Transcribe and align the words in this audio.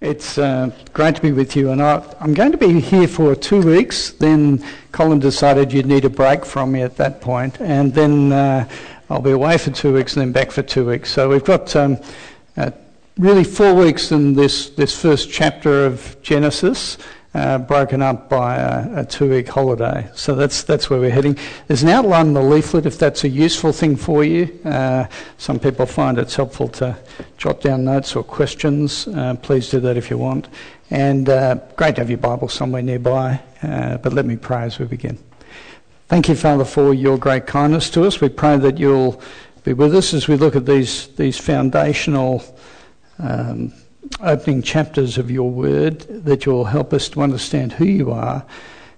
It's 0.00 0.38
uh, 0.38 0.70
great 0.92 1.16
to 1.16 1.22
be 1.22 1.32
with 1.32 1.56
you, 1.56 1.72
and 1.72 1.82
I, 1.82 2.00
am 2.20 2.32
going 2.32 2.52
to 2.52 2.56
be 2.56 2.78
here 2.78 3.08
for 3.08 3.34
two 3.34 3.60
weeks. 3.60 4.12
Then 4.12 4.64
Colin 4.92 5.18
decided 5.18 5.72
you'd 5.72 5.86
need 5.86 6.04
a 6.04 6.10
break 6.10 6.44
from 6.44 6.70
me 6.70 6.82
at 6.82 6.96
that 6.98 7.20
point, 7.20 7.60
and 7.60 7.92
then 7.92 8.30
uh, 8.30 8.68
I'll 9.10 9.20
be 9.20 9.32
away 9.32 9.58
for 9.58 9.72
two 9.72 9.92
weeks 9.92 10.14
and 10.14 10.20
then 10.20 10.30
back 10.30 10.52
for 10.52 10.62
two 10.62 10.86
weeks. 10.86 11.10
So 11.10 11.28
we've 11.28 11.42
got 11.42 11.74
um, 11.74 11.98
uh, 12.56 12.70
really 13.18 13.42
four 13.42 13.74
weeks 13.74 14.12
in 14.12 14.34
this, 14.34 14.70
this 14.70 14.96
first 14.96 15.32
chapter 15.32 15.86
of 15.86 16.16
Genesis, 16.22 16.96
uh, 17.38 17.58
broken 17.58 18.02
up 18.02 18.28
by 18.28 18.56
a, 18.56 19.02
a 19.02 19.04
two-week 19.04 19.48
holiday. 19.48 20.10
So 20.14 20.34
that's 20.34 20.64
that's 20.64 20.90
where 20.90 20.98
we're 20.98 21.10
heading. 21.10 21.38
There's 21.68 21.82
an 21.82 21.88
outline 21.88 22.28
in 22.28 22.34
the 22.34 22.42
leaflet 22.42 22.86
if 22.86 22.98
that's 22.98 23.24
a 23.24 23.28
useful 23.28 23.72
thing 23.72 23.96
for 23.96 24.24
you. 24.24 24.58
Uh, 24.64 25.06
some 25.36 25.58
people 25.58 25.86
find 25.86 26.18
it's 26.18 26.34
helpful 26.34 26.68
to 26.68 26.96
jot 27.36 27.60
down 27.60 27.84
notes 27.84 28.16
or 28.16 28.24
questions. 28.24 29.06
Uh, 29.08 29.36
please 29.40 29.70
do 29.70 29.80
that 29.80 29.96
if 29.96 30.10
you 30.10 30.18
want. 30.18 30.48
And 30.90 31.28
uh, 31.28 31.56
great 31.76 31.94
to 31.94 32.00
have 32.00 32.10
your 32.10 32.18
Bible 32.18 32.48
somewhere 32.48 32.82
nearby. 32.82 33.40
Uh, 33.62 33.98
but 33.98 34.12
let 34.12 34.26
me 34.26 34.36
pray 34.36 34.62
as 34.62 34.78
we 34.78 34.86
begin. 34.86 35.18
Thank 36.08 36.28
you, 36.28 36.34
Father, 36.34 36.64
for 36.64 36.94
your 36.94 37.18
great 37.18 37.46
kindness 37.46 37.90
to 37.90 38.04
us. 38.04 38.20
We 38.20 38.30
pray 38.30 38.56
that 38.56 38.78
you'll 38.78 39.20
be 39.62 39.74
with 39.74 39.94
us 39.94 40.14
as 40.14 40.26
we 40.26 40.36
look 40.36 40.56
at 40.56 40.66
these 40.66 41.08
these 41.16 41.38
foundational. 41.38 42.42
Um, 43.18 43.72
opening 44.20 44.62
chapters 44.62 45.18
of 45.18 45.30
your 45.30 45.50
word 45.50 46.00
that 46.24 46.46
you'll 46.46 46.64
help 46.64 46.92
us 46.92 47.08
to 47.10 47.22
understand 47.22 47.72
who 47.72 47.84
you 47.84 48.10
are, 48.10 48.44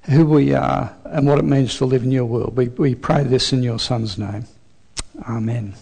who 0.03 0.25
we 0.27 0.55
are, 0.55 0.95
and 1.05 1.27
what 1.27 1.39
it 1.39 1.45
means 1.45 1.77
to 1.79 1.85
live 1.85 2.03
in 2.03 2.11
your 2.11 2.25
world. 2.25 2.57
We, 2.57 2.69
we 2.69 2.95
pray 2.95 3.25
this 3.25 3.53
in 3.53 3.63
your 3.63 3.79
Son's 3.79 4.19
name. 4.19 4.45
Amen. 5.29 5.75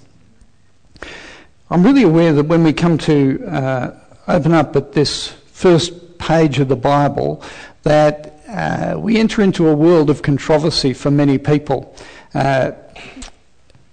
I'm 1.70 1.82
really 1.82 2.02
aware 2.02 2.32
that 2.32 2.44
when 2.44 2.64
we 2.64 2.72
come 2.72 2.98
to 2.98 3.44
uh, 3.46 3.90
open 4.26 4.52
up 4.52 4.74
at 4.74 4.92
this 4.92 5.28
first 5.52 6.18
page 6.18 6.58
of 6.58 6.68
the 6.68 6.76
Bible, 6.76 7.42
that 7.82 8.40
uh, 8.48 8.98
we 8.98 9.18
enter 9.18 9.42
into 9.42 9.68
a 9.68 9.74
world 9.74 10.10
of 10.10 10.22
controversy 10.22 10.92
for 10.92 11.10
many 11.10 11.38
people. 11.38 11.94
Uh, 12.34 12.72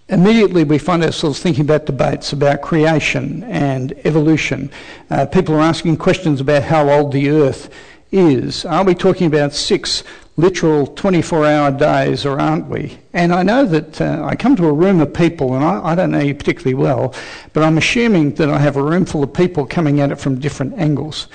immediately 0.09 0.63
we 0.63 0.77
find 0.77 1.03
ourselves 1.03 1.39
thinking 1.39 1.63
about 1.63 1.85
debates 1.85 2.33
about 2.33 2.61
creation 2.61 3.43
and 3.43 3.93
evolution. 4.05 4.69
Uh, 5.09 5.25
people 5.25 5.55
are 5.55 5.61
asking 5.61 5.97
questions 5.97 6.41
about 6.41 6.63
how 6.63 6.89
old 6.89 7.11
the 7.11 7.29
earth 7.29 7.73
is. 8.11 8.65
Are 8.65 8.83
we 8.83 8.95
talking 8.95 9.27
about 9.27 9.53
six 9.53 10.03
literal 10.37 10.85
24 10.85 11.45
hour 11.45 11.71
days 11.71 12.25
or 12.25 12.39
aren't 12.39 12.67
we? 12.67 12.97
And 13.13 13.33
I 13.33 13.43
know 13.43 13.65
that 13.65 14.01
uh, 14.01 14.23
I 14.25 14.35
come 14.35 14.55
to 14.57 14.67
a 14.67 14.73
room 14.73 14.99
of 14.99 15.13
people, 15.13 15.55
and 15.55 15.63
I, 15.63 15.91
I, 15.91 15.95
don't 15.95 16.11
know 16.11 16.19
you 16.19 16.35
particularly 16.35 16.75
well, 16.75 17.15
but 17.53 17.63
I'm 17.63 17.77
assuming 17.77 18.35
that 18.35 18.49
I 18.49 18.59
have 18.59 18.75
a 18.75 18.83
room 18.83 19.05
full 19.05 19.23
of 19.23 19.33
people 19.33 19.65
coming 19.65 20.01
at 20.01 20.11
it 20.11 20.17
from 20.17 20.39
different 20.39 20.77
angles. 20.77 21.27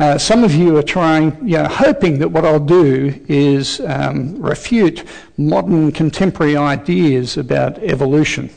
Uh, 0.00 0.18
some 0.18 0.42
of 0.42 0.52
you 0.52 0.76
are 0.76 0.82
trying, 0.82 1.36
you 1.48 1.56
know, 1.56 1.68
hoping 1.68 2.18
that 2.18 2.28
what 2.28 2.44
I'll 2.44 2.58
do 2.58 3.24
is 3.28 3.80
um, 3.80 4.40
refute 4.42 5.04
modern 5.36 5.92
contemporary 5.92 6.56
ideas 6.56 7.36
about 7.36 7.78
evolution. 7.78 8.50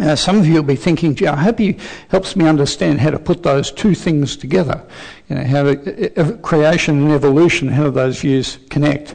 Uh, 0.00 0.16
some 0.16 0.38
of 0.38 0.46
you 0.46 0.54
will 0.54 0.62
be 0.62 0.74
thinking, 0.74 1.14
gee, 1.14 1.28
I 1.28 1.36
hope 1.36 1.60
he 1.60 1.76
helps 2.08 2.34
me 2.34 2.48
understand 2.48 3.00
how 3.00 3.10
to 3.10 3.18
put 3.20 3.44
those 3.44 3.70
two 3.70 3.94
things 3.94 4.36
together. 4.36 4.82
You 5.28 5.36
know, 5.36 5.44
how 5.44 5.62
to, 5.62 6.20
uh, 6.20 6.36
creation 6.38 7.02
and 7.02 7.12
evolution, 7.12 7.68
how 7.68 7.84
do 7.84 7.90
those 7.90 8.20
views 8.20 8.58
connect? 8.68 9.14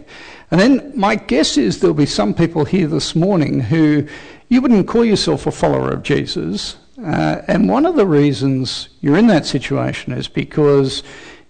And 0.50 0.62
then 0.62 0.94
my 0.96 1.16
guess 1.16 1.58
is 1.58 1.82
there'll 1.82 1.94
be 1.94 2.06
some 2.06 2.34
people 2.34 2.64
here 2.64 2.88
this 2.88 3.16
morning 3.16 3.60
who 3.60 4.08
you 4.48 4.62
wouldn't 4.62 4.88
call 4.88 5.04
yourself 5.04 5.46
a 5.46 5.52
follower 5.52 5.92
of 5.92 6.04
Jesus, 6.04 6.78
uh, 7.04 7.42
and 7.48 7.70
one 7.70 7.86
of 7.86 7.96
the 7.96 8.08
reasons 8.08 8.90
you're 9.02 9.18
in 9.18 9.28
that 9.28 9.46
situation 9.46 10.14
is 10.14 10.28
because 10.28 11.04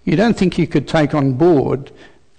you 0.03 0.15
don't 0.15 0.37
think 0.37 0.57
you 0.57 0.67
could 0.67 0.87
take 0.87 1.13
on 1.13 1.33
board 1.33 1.91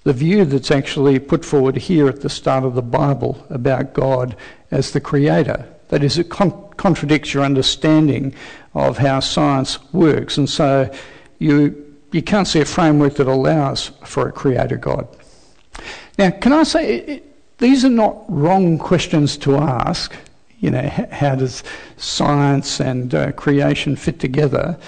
the 0.05 0.13
view 0.13 0.45
that's 0.45 0.71
actually 0.71 1.19
put 1.19 1.45
forward 1.45 1.77
here 1.77 2.09
at 2.09 2.21
the 2.21 2.29
start 2.29 2.65
of 2.65 2.75
the 2.75 2.83
Bible 2.83 3.45
about 3.51 3.93
God 3.93 4.37
as 4.71 4.93
the 4.93 5.01
creator. 5.01 5.69
That 5.89 6.03
is, 6.03 6.19
it 6.19 6.31
con- 6.31 6.69
contradicts 6.77 7.35
your 7.35 7.45
understanding 7.45 8.35
of 8.75 8.99
how 8.99 9.21
science 9.21 9.79
works, 9.93 10.39
and 10.39 10.49
so 10.49 10.91
you, 11.39 11.95
you 12.13 12.23
can't 12.23 12.47
see 12.47 12.61
a 12.61 12.65
framework 12.65 13.17
that 13.17 13.27
allows 13.27 13.89
for 14.05 14.29
a 14.29 14.33
creator 14.33 14.77
God. 14.77 15.09
Now, 16.19 16.31
can 16.31 16.53
I 16.53 16.63
say, 16.63 16.97
it, 16.97 17.09
it, 17.09 17.59
these 17.59 17.85
are 17.85 17.91
not 17.91 18.25
wrong 18.29 18.79
questions 18.79 19.37
to 19.39 19.57
ask 19.57 20.15
you 20.61 20.71
know, 20.71 20.89
how 21.11 21.35
does 21.35 21.63
science 21.97 22.81
and 22.81 23.15
uh, 23.15 23.33
creation 23.33 23.97
fit 23.97 24.19
together? 24.19 24.79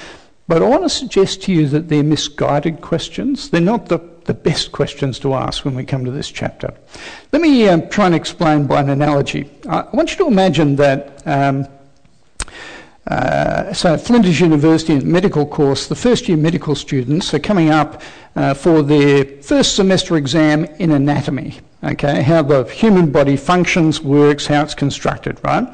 But 0.49 0.63
I 0.63 0.69
want 0.69 0.83
to 0.83 0.89
suggest 0.89 1.43
to 1.43 1.53
you 1.53 1.69
that 1.69 1.89
they're 1.89 2.03
misguided 2.03 2.81
questions. 2.81 3.51
They're 3.51 3.61
not 3.61 3.87
the, 3.87 4.01
the 4.25 4.35
best 4.35 4.73
questions 4.73 5.21
to 5.21 5.35
ask 5.35 5.65
when 5.65 5.77
we 5.77 5.85
come 5.85 6.05
to 6.05 6.11
this 6.11 6.29
chapter. 6.29 6.75
Let 7.31 7.41
me 7.41 7.69
um, 7.69 7.89
try 7.89 8.07
and 8.07 8.17
explain 8.17 8.67
by 8.67 8.81
an 8.81 8.91
analogy. 8.91 9.49
I 9.69 9.85
want 9.93 10.11
you 10.11 10.17
to 10.19 10.27
imagine 10.27 10.75
that. 10.77 11.23
Um, 11.27 11.69
uh, 13.07 13.73
so, 13.73 13.95
at 13.95 14.01
Flinders 14.01 14.41
University 14.41 14.99
medical 15.01 15.47
course, 15.47 15.87
the 15.87 15.95
first 15.95 16.29
year 16.29 16.37
medical 16.37 16.75
students 16.75 17.33
are 17.33 17.39
coming 17.39 17.71
up 17.71 18.03
uh, 18.37 18.55
for 18.55 18.83
their 18.83 19.25
first 19.43 19.75
semester 19.75 20.17
exam 20.17 20.65
in 20.65 20.91
anatomy 20.91 21.61
okay, 21.83 22.23
how 22.23 22.43
the 22.43 22.65
human 22.65 23.11
body 23.11 23.37
functions, 23.37 24.01
works, 24.01 24.47
how 24.47 24.63
it's 24.63 24.75
constructed, 24.75 25.39
right? 25.43 25.67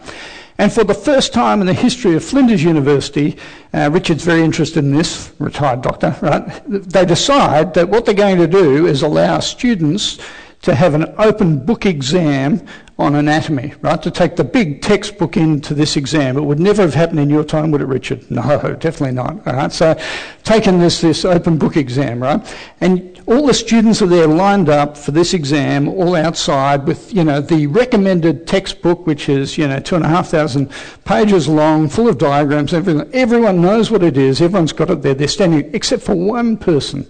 And 0.59 0.73
for 0.73 0.85
the 0.85 0.95
first 0.95 1.35
time 1.35 1.61
in 1.61 1.67
the 1.67 1.75
history 1.75 2.15
of 2.15 2.25
Flinders 2.25 2.65
University, 2.65 3.37
uh, 3.75 3.91
Richard's 3.93 4.25
very 4.25 4.43
interested 4.43 4.85
in 4.85 4.95
this, 4.95 5.33
retired 5.39 5.83
doctor, 5.83 6.17
right? 6.23 6.63
They 6.67 7.05
decide 7.05 7.75
that 7.75 7.89
what 7.89 8.07
they're 8.07 8.15
going 8.15 8.39
to 8.39 8.47
do 8.47 8.87
is 8.87 9.03
allow 9.03 9.41
students 9.41 10.19
to 10.63 10.75
have 10.75 10.95
an 10.95 11.15
open 11.19 11.65
book 11.65 11.85
exam 11.85 12.67
on 12.99 13.15
anatomy, 13.15 13.75
right? 13.83 14.03
To 14.03 14.11
take 14.11 14.37
the 14.37 14.45
big 14.45 14.81
textbook 14.81 15.37
into 15.37 15.75
this 15.75 15.97
exam. 15.97 16.39
It 16.39 16.41
would 16.41 16.59
never 16.59 16.81
have 16.81 16.95
happened 16.95 17.21
in 17.21 17.29
your 17.29 17.45
time, 17.45 17.71
would 17.71 17.83
it, 17.83 17.87
Richard? 17.87 18.31
No, 18.31 18.43
definitely 18.81 19.13
not. 19.13 19.47
All 19.47 19.55
right. 19.55 19.71
So, 19.71 19.99
taking 20.45 20.79
this 20.79 21.03
this 21.03 21.25
open 21.25 21.59
book 21.59 21.77
exam, 21.77 22.23
right? 22.23 22.57
And 22.81 23.21
all 23.27 23.47
the 23.47 23.53
students 23.53 24.01
are 24.01 24.07
there 24.07 24.27
lined 24.27 24.71
up 24.71 24.97
for 24.97 25.11
this 25.11 25.35
exam, 25.35 25.89
all 25.89 26.15
outside 26.15 26.87
with 26.87 27.13
you 27.13 27.23
know 27.23 27.43
the 27.43 27.67
recommended 27.67 28.47
textbook, 28.47 29.07
which 29.07 29.29
is 29.29 29.59
you 29.59 29.69
know 29.69 29.79
two 29.79 29.97
and 29.97 30.05
a 30.05 30.09
half 30.09 30.29
thousand 30.29 30.73
pages 31.05 31.49
long, 31.49 31.91
full 31.91 32.09
of 32.09 32.17
diagrams. 32.17 32.73
Everything. 32.73 33.13
Everyone 33.13 33.61
knows 33.61 33.91
what 33.91 34.03
it 34.03 34.17
is. 34.17 34.41
Everyone's 34.41 34.73
got 34.73 34.89
it 34.89 35.03
there. 35.03 35.15
They're 35.15 35.29
standing, 35.29 35.71
except 35.75 36.03
for 36.03 36.15
one 36.15 36.57
person. 36.57 37.07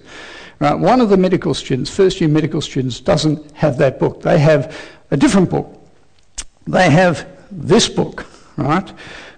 Right, 0.59 0.75
one 0.75 1.03
of 1.03 1.11
the 1.11 1.19
medical 1.19 1.53
students, 1.53 1.95
first 1.95 2.19
year 2.19 2.31
medical 2.31 2.63
students, 2.63 2.99
doesn't 2.99 3.53
have 3.53 3.77
that 3.77 3.99
book. 3.99 4.23
They 4.23 4.39
have 4.39 4.75
a 5.11 5.17
different 5.17 5.51
book 5.51 5.76
they 6.67 6.91
have 6.91 7.27
this 7.51 7.89
book, 7.89 8.27
right? 8.57 8.93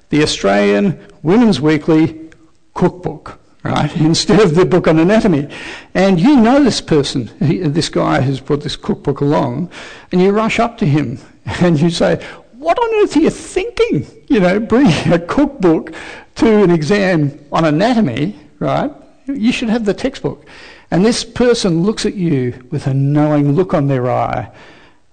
The 0.09 0.23
Australian 0.23 0.99
Women's 1.23 1.61
Weekly 1.61 2.31
Cookbook, 2.75 3.39
right? 3.63 3.95
Instead 4.01 4.41
of 4.41 4.55
the 4.55 4.65
book 4.65 4.87
on 4.89 4.99
anatomy. 4.99 5.49
And 5.95 6.19
you 6.19 6.37
know 6.37 6.63
this 6.63 6.81
person, 6.81 7.29
he, 7.39 7.59
this 7.59 7.89
guy 7.89 8.21
who's 8.21 8.41
brought 8.41 8.63
this 8.63 8.77
cookbook 8.77 9.21
along, 9.21 9.71
and 10.11 10.21
you 10.21 10.31
rush 10.31 10.59
up 10.59 10.79
to 10.79 10.87
him 10.87 11.19
and 11.61 11.81
you 11.81 11.91
say, 11.91 12.25
What 12.53 12.79
on 12.79 13.03
earth 13.03 13.17
are 13.17 13.21
you 13.21 13.31
thinking? 13.31 14.07
You 14.29 14.41
know, 14.41 14.61
bringing 14.61 15.13
a 15.13 15.19
cookbook 15.19 15.95
to 16.37 16.63
an 16.63 16.71
exam 16.71 17.39
on 17.53 17.65
anatomy, 17.65 18.39
right? 18.59 18.91
You 19.27 19.53
should 19.53 19.69
have 19.69 19.85
the 19.85 19.95
textbook. 19.95 20.47
And 20.91 21.05
this 21.05 21.23
person 21.23 21.83
looks 21.83 22.07
at 22.07 22.15
you 22.15 22.67
with 22.71 22.87
a 22.87 22.95
knowing 22.95 23.53
look 23.53 23.75
on 23.75 23.89
their 23.89 24.11
eye 24.11 24.51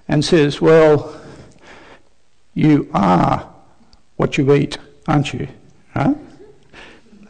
and 0.08 0.24
says, 0.24 0.62
Well, 0.62 1.20
you 2.56 2.90
are 2.94 3.48
what 4.16 4.38
you 4.38 4.52
eat, 4.54 4.78
aren't 5.08 5.34
you? 5.34 5.48
Huh? 5.94 6.16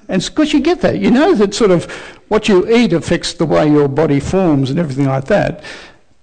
And 0.08 0.24
because 0.24 0.54
you 0.54 0.62
get 0.62 0.82
that. 0.82 1.00
You 1.00 1.12
know 1.12 1.34
that 1.36 1.54
sort 1.54 1.72
of 1.72 1.92
what 2.28 2.48
you 2.48 2.70
eat 2.74 2.94
affects 2.94 3.34
the 3.34 3.46
way 3.46 3.68
your 3.68 3.88
body 3.88 4.20
forms 4.20 4.70
and 4.70 4.80
everything 4.80 5.08
like 5.08 5.26
that. 5.26 5.64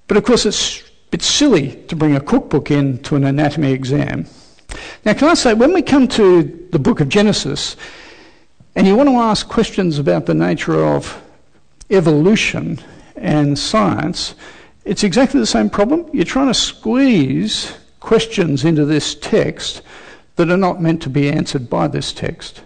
But 0.06 0.16
of 0.16 0.24
course, 0.24 0.46
it's, 0.46 0.80
a 0.80 0.84
bit 1.10 1.22
silly 1.22 1.76
to 1.88 1.96
bring 1.96 2.16
a 2.16 2.20
cookbook 2.20 2.70
in 2.70 3.02
to 3.02 3.16
an 3.16 3.24
anatomy 3.24 3.72
exam. 3.72 4.26
Now, 5.04 5.12
can 5.12 5.28
I 5.28 5.34
say, 5.34 5.52
when 5.52 5.74
we 5.74 5.82
come 5.82 6.08
to 6.08 6.68
the 6.72 6.78
book 6.78 7.00
of 7.00 7.08
Genesis, 7.08 7.76
and 8.74 8.86
you 8.86 8.96
want 8.96 9.08
to 9.10 9.16
ask 9.16 9.46
questions 9.48 9.98
about 9.98 10.24
the 10.24 10.34
nature 10.34 10.82
of 10.82 11.20
evolution 11.90 12.78
and 13.16 13.58
science, 13.58 14.34
it's 14.84 15.04
exactly 15.04 15.38
the 15.38 15.46
same 15.46 15.68
problem. 15.68 16.08
You're 16.12 16.24
trying 16.24 16.46
to 16.46 16.54
squeeze 16.54 17.74
questions 18.02 18.64
into 18.64 18.84
this 18.84 19.14
text 19.14 19.80
that 20.34 20.50
are 20.50 20.56
not 20.56 20.82
meant 20.82 21.00
to 21.00 21.08
be 21.08 21.30
answered 21.30 21.70
by 21.70 21.86
this 21.86 22.12
text. 22.12 22.62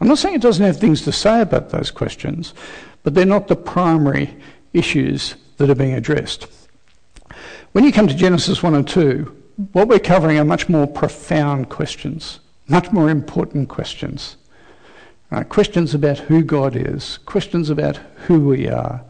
I'm 0.00 0.08
not 0.08 0.16
saying 0.16 0.36
it 0.36 0.40
doesn't 0.40 0.64
have 0.64 0.80
things 0.80 1.02
to 1.02 1.12
say 1.12 1.42
about 1.42 1.68
those 1.68 1.90
questions, 1.90 2.54
but 3.02 3.14
they're 3.14 3.26
not 3.26 3.48
the 3.48 3.56
primary 3.56 4.34
issues 4.72 5.34
that 5.58 5.68
are 5.68 5.74
being 5.74 5.92
addressed. 5.92 6.46
When 7.72 7.84
you 7.84 7.92
come 7.92 8.08
to 8.08 8.14
Genesis 8.14 8.62
1 8.62 8.74
and 8.74 8.88
2, 8.88 9.36
what 9.72 9.88
we're 9.88 9.98
covering 9.98 10.38
are 10.38 10.44
much 10.44 10.70
more 10.70 10.86
profound 10.86 11.68
questions, 11.68 12.40
much 12.66 12.90
more 12.90 13.10
important 13.10 13.68
questions. 13.68 14.36
Uh, 15.30 15.44
questions 15.44 15.94
about 15.94 16.16
who 16.18 16.42
God 16.42 16.74
is, 16.74 17.18
questions 17.18 17.68
about 17.68 17.98
who 18.26 18.40
we 18.40 18.68
are, 18.68 19.02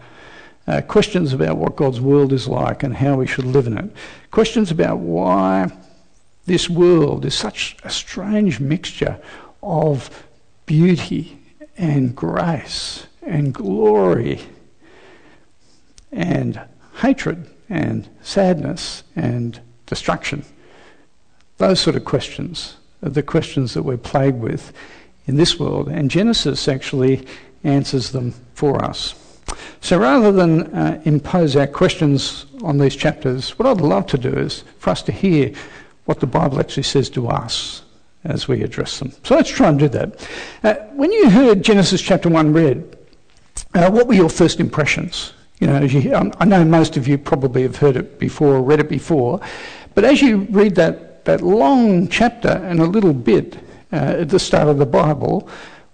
uh, 0.68 0.82
questions 0.82 1.32
about 1.32 1.56
what 1.56 1.76
God's 1.76 2.00
world 2.00 2.30
is 2.30 2.46
like 2.46 2.82
and 2.82 2.94
how 2.94 3.16
we 3.16 3.26
should 3.26 3.46
live 3.46 3.66
in 3.66 3.78
it, 3.78 3.90
questions 4.30 4.70
about 4.70 4.98
why 4.98 5.72
this 6.44 6.68
world 6.68 7.24
is 7.24 7.34
such 7.34 7.74
a 7.84 7.90
strange 7.90 8.60
mixture 8.60 9.18
of 9.62 10.26
beauty 10.66 11.38
and 11.78 12.14
grace 12.14 13.06
and 13.22 13.54
glory 13.54 14.40
and 16.12 16.60
hatred 16.96 17.48
and 17.70 18.06
sadness 18.20 19.04
and 19.16 19.60
destruction. 19.86 20.44
Those 21.56 21.80
sort 21.80 21.96
of 21.96 22.04
questions 22.04 22.76
are 23.02 23.08
the 23.08 23.22
questions 23.22 23.72
that 23.72 23.84
we're 23.84 23.96
plagued 23.96 24.40
with 24.40 24.74
in 25.26 25.36
this 25.36 25.58
world, 25.58 25.88
and 25.88 26.10
Genesis 26.10 26.68
actually 26.68 27.26
answers 27.64 28.12
them 28.12 28.34
for 28.52 28.84
us. 28.84 29.14
So 29.80 29.98
rather 29.98 30.32
than 30.32 30.74
uh, 30.74 31.00
impose 31.04 31.56
our 31.56 31.66
questions 31.66 32.46
on 32.62 32.78
these 32.78 32.96
chapters, 32.96 33.58
what 33.58 33.66
I'd 33.66 33.80
love 33.80 34.06
to 34.08 34.18
do 34.18 34.36
is 34.36 34.64
for 34.78 34.90
us 34.90 35.02
to 35.02 35.12
hear 35.12 35.52
what 36.04 36.20
the 36.20 36.26
Bible 36.26 36.58
actually 36.58 36.82
says 36.82 37.10
to 37.10 37.28
us 37.28 37.82
as 38.24 38.48
we 38.48 38.62
address 38.62 38.98
them. 38.98 39.12
So 39.24 39.36
let's 39.36 39.50
try 39.50 39.68
and 39.68 39.78
do 39.78 39.88
that. 39.88 40.28
Uh, 40.62 40.74
when 40.94 41.12
you 41.12 41.30
heard 41.30 41.62
Genesis 41.62 42.02
chapter 42.02 42.28
1 42.28 42.52
read, 42.52 42.96
uh, 43.74 43.90
what 43.90 44.06
were 44.06 44.14
your 44.14 44.28
first 44.28 44.60
impressions? 44.60 45.32
You 45.60 45.66
know, 45.66 45.80
you, 45.80 46.14
I 46.14 46.44
know 46.44 46.64
most 46.64 46.96
of 46.96 47.08
you 47.08 47.18
probably 47.18 47.62
have 47.62 47.76
heard 47.76 47.96
it 47.96 48.18
before 48.18 48.54
or 48.56 48.62
read 48.62 48.80
it 48.80 48.88
before, 48.88 49.40
but 49.94 50.04
as 50.04 50.22
you 50.22 50.46
read 50.50 50.74
that, 50.76 51.24
that 51.24 51.40
long 51.40 52.08
chapter 52.08 52.48
and 52.48 52.80
a 52.80 52.84
little 52.84 53.12
bit 53.12 53.56
uh, 53.92 53.96
at 54.20 54.28
the 54.28 54.38
start 54.38 54.68
of 54.68 54.78
the 54.78 54.86
Bible, 54.86 55.48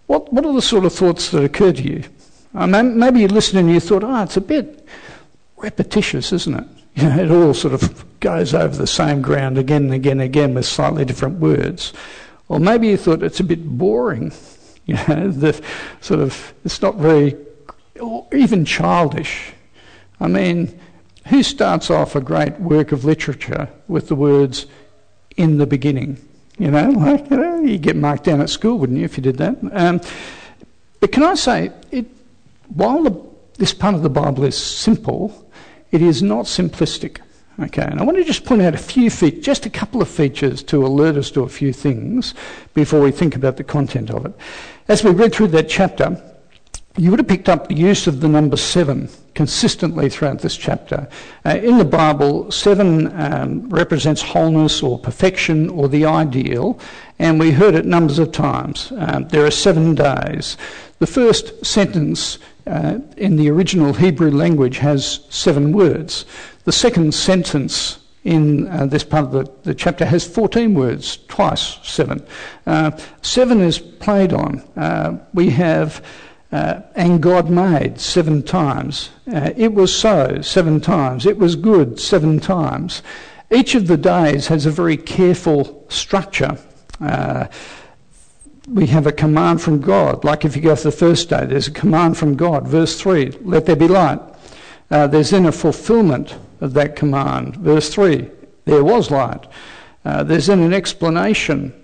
what, 0.06 0.32
what 0.32 0.44
are 0.44 0.52
the 0.52 0.62
sort 0.62 0.84
of 0.84 0.92
thoughts 0.92 1.30
that 1.30 1.42
occur 1.42 1.72
to 1.72 1.82
you? 1.82 2.04
Uh, 2.54 2.66
maybe 2.66 3.20
you 3.20 3.28
listened 3.28 3.58
and 3.58 3.70
you 3.70 3.80
thought, 3.80 4.04
oh, 4.04 4.22
it's 4.22 4.36
a 4.36 4.40
bit 4.40 4.86
repetitious, 5.56 6.32
isn't 6.32 6.54
it? 6.54 6.66
You 6.96 7.08
know, 7.08 7.18
it 7.24 7.30
all 7.32 7.54
sort 7.54 7.74
of 7.74 8.20
goes 8.20 8.54
over 8.54 8.76
the 8.76 8.86
same 8.86 9.20
ground 9.20 9.58
again 9.58 9.86
and 9.86 9.94
again 9.94 10.20
and 10.20 10.22
again 10.22 10.54
with 10.54 10.64
slightly 10.64 11.04
different 11.04 11.40
words. 11.40 11.92
Or 12.48 12.60
maybe 12.60 12.86
you 12.86 12.96
thought 12.96 13.24
it's 13.24 13.40
a 13.40 13.44
bit 13.44 13.66
boring. 13.66 14.32
You 14.86 14.96
know, 15.08 15.30
the 15.30 15.64
sort 16.02 16.20
of 16.20 16.52
it's 16.62 16.82
not 16.82 16.96
very, 16.96 17.34
or 17.98 18.26
even 18.34 18.66
childish. 18.66 19.54
I 20.20 20.28
mean, 20.28 20.78
who 21.28 21.42
starts 21.42 21.88
off 21.88 22.14
a 22.14 22.20
great 22.20 22.60
work 22.60 22.92
of 22.92 23.02
literature 23.02 23.70
with 23.88 24.08
the 24.08 24.14
words 24.14 24.66
"in 25.38 25.56
the 25.56 25.66
beginning"? 25.66 26.18
You 26.58 26.70
know, 26.70 26.90
like 26.96 27.30
you 27.30 27.38
know, 27.38 27.62
you 27.62 27.78
get 27.78 27.96
marked 27.96 28.24
down 28.24 28.42
at 28.42 28.50
school, 28.50 28.78
wouldn't 28.78 28.98
you, 28.98 29.06
if 29.06 29.16
you 29.16 29.22
did 29.22 29.38
that? 29.38 29.56
Um, 29.72 30.02
but 31.00 31.12
can 31.12 31.22
I 31.22 31.34
say, 31.34 31.72
it, 31.90 32.06
while 32.68 33.02
the, 33.02 33.24
this 33.58 33.74
part 33.74 33.94
of 33.94 34.02
the 34.02 34.10
Bible 34.10 34.44
is 34.44 34.56
simple, 34.56 35.50
it 35.90 36.02
is 36.02 36.22
not 36.22 36.46
simplistic. 36.46 37.18
Okay, 37.60 37.82
and 37.82 38.00
I 38.00 38.04
want 38.04 38.18
to 38.18 38.24
just 38.24 38.44
point 38.44 38.62
out 38.62 38.74
a 38.74 38.78
few 38.78 39.08
features, 39.10 39.44
just 39.44 39.64
a 39.64 39.70
couple 39.70 40.02
of 40.02 40.08
features 40.08 40.60
to 40.64 40.84
alert 40.84 41.16
us 41.16 41.30
to 41.32 41.42
a 41.42 41.48
few 41.48 41.72
things 41.72 42.34
before 42.74 43.00
we 43.00 43.12
think 43.12 43.36
about 43.36 43.56
the 43.56 43.64
content 43.64 44.10
of 44.10 44.26
it. 44.26 44.32
As 44.88 45.04
we 45.04 45.12
read 45.12 45.32
through 45.32 45.48
that 45.48 45.68
chapter, 45.68 46.20
you 46.96 47.10
would 47.10 47.20
have 47.20 47.28
picked 47.28 47.48
up 47.48 47.68
the 47.68 47.76
use 47.76 48.08
of 48.08 48.20
the 48.20 48.28
number 48.28 48.56
seven 48.56 49.08
consistently 49.34 50.08
throughout 50.08 50.40
this 50.40 50.56
chapter. 50.56 51.08
Uh, 51.44 51.56
in 51.56 51.78
the 51.78 51.84
Bible, 51.84 52.50
seven 52.50 53.12
um, 53.20 53.68
represents 53.68 54.22
wholeness 54.22 54.82
or 54.82 54.98
perfection 54.98 55.68
or 55.70 55.88
the 55.88 56.04
ideal, 56.04 56.78
and 57.18 57.38
we 57.38 57.50
heard 57.50 57.74
it 57.74 57.84
numbers 57.84 58.18
of 58.18 58.32
times. 58.32 58.92
Um, 58.96 59.28
there 59.28 59.44
are 59.44 59.50
seven 59.50 59.94
days. 59.94 60.56
The 60.98 61.06
first 61.06 61.64
sentence 61.64 62.38
uh, 62.66 62.98
in 63.16 63.36
the 63.36 63.50
original 63.50 63.92
Hebrew 63.92 64.30
language 64.30 64.78
has 64.78 65.20
seven 65.28 65.72
words. 65.72 66.24
The 66.64 66.72
second 66.72 67.14
sentence 67.14 67.98
in 68.24 68.66
uh, 68.68 68.86
this 68.86 69.04
part 69.04 69.26
of 69.26 69.32
the, 69.32 69.52
the, 69.64 69.74
chapter 69.74 70.06
has 70.06 70.26
14 70.26 70.74
words, 70.74 71.18
twice 71.28 71.78
seven. 71.82 72.26
Uh, 72.66 72.90
seven 73.20 73.60
is 73.60 73.78
played 73.78 74.32
on. 74.32 74.60
Uh, 74.76 75.18
we 75.34 75.50
have 75.50 76.02
uh, 76.54 76.80
and 76.94 77.20
God 77.20 77.50
made 77.50 78.00
seven 78.00 78.40
times. 78.40 79.10
Uh, 79.26 79.50
it 79.56 79.74
was 79.74 79.92
so 79.92 80.40
seven 80.40 80.80
times. 80.80 81.26
It 81.26 81.36
was 81.36 81.56
good 81.56 81.98
seven 81.98 82.38
times. 82.38 83.02
Each 83.50 83.74
of 83.74 83.88
the 83.88 83.96
days 83.96 84.46
has 84.46 84.64
a 84.64 84.70
very 84.70 84.96
careful 84.96 85.84
structure. 85.88 86.56
Uh, 87.00 87.46
we 88.68 88.86
have 88.86 89.08
a 89.08 89.12
command 89.12 89.62
from 89.62 89.80
God. 89.80 90.22
Like 90.22 90.44
if 90.44 90.54
you 90.54 90.62
go 90.62 90.76
to 90.76 90.82
the 90.84 90.92
first 90.92 91.28
day, 91.28 91.44
there's 91.44 91.66
a 91.66 91.72
command 91.72 92.16
from 92.16 92.36
God. 92.36 92.68
Verse 92.68 93.00
3, 93.00 93.32
let 93.42 93.66
there 93.66 93.74
be 93.74 93.88
light. 93.88 94.20
Uh, 94.92 95.08
there's 95.08 95.30
then 95.30 95.46
a 95.46 95.52
fulfillment 95.52 96.36
of 96.60 96.72
that 96.74 96.94
command. 96.94 97.56
Verse 97.56 97.92
3, 97.92 98.30
there 98.64 98.84
was 98.84 99.10
light. 99.10 99.44
Uh, 100.04 100.22
there's 100.22 100.46
then 100.46 100.62
an 100.62 100.72
explanation. 100.72 101.74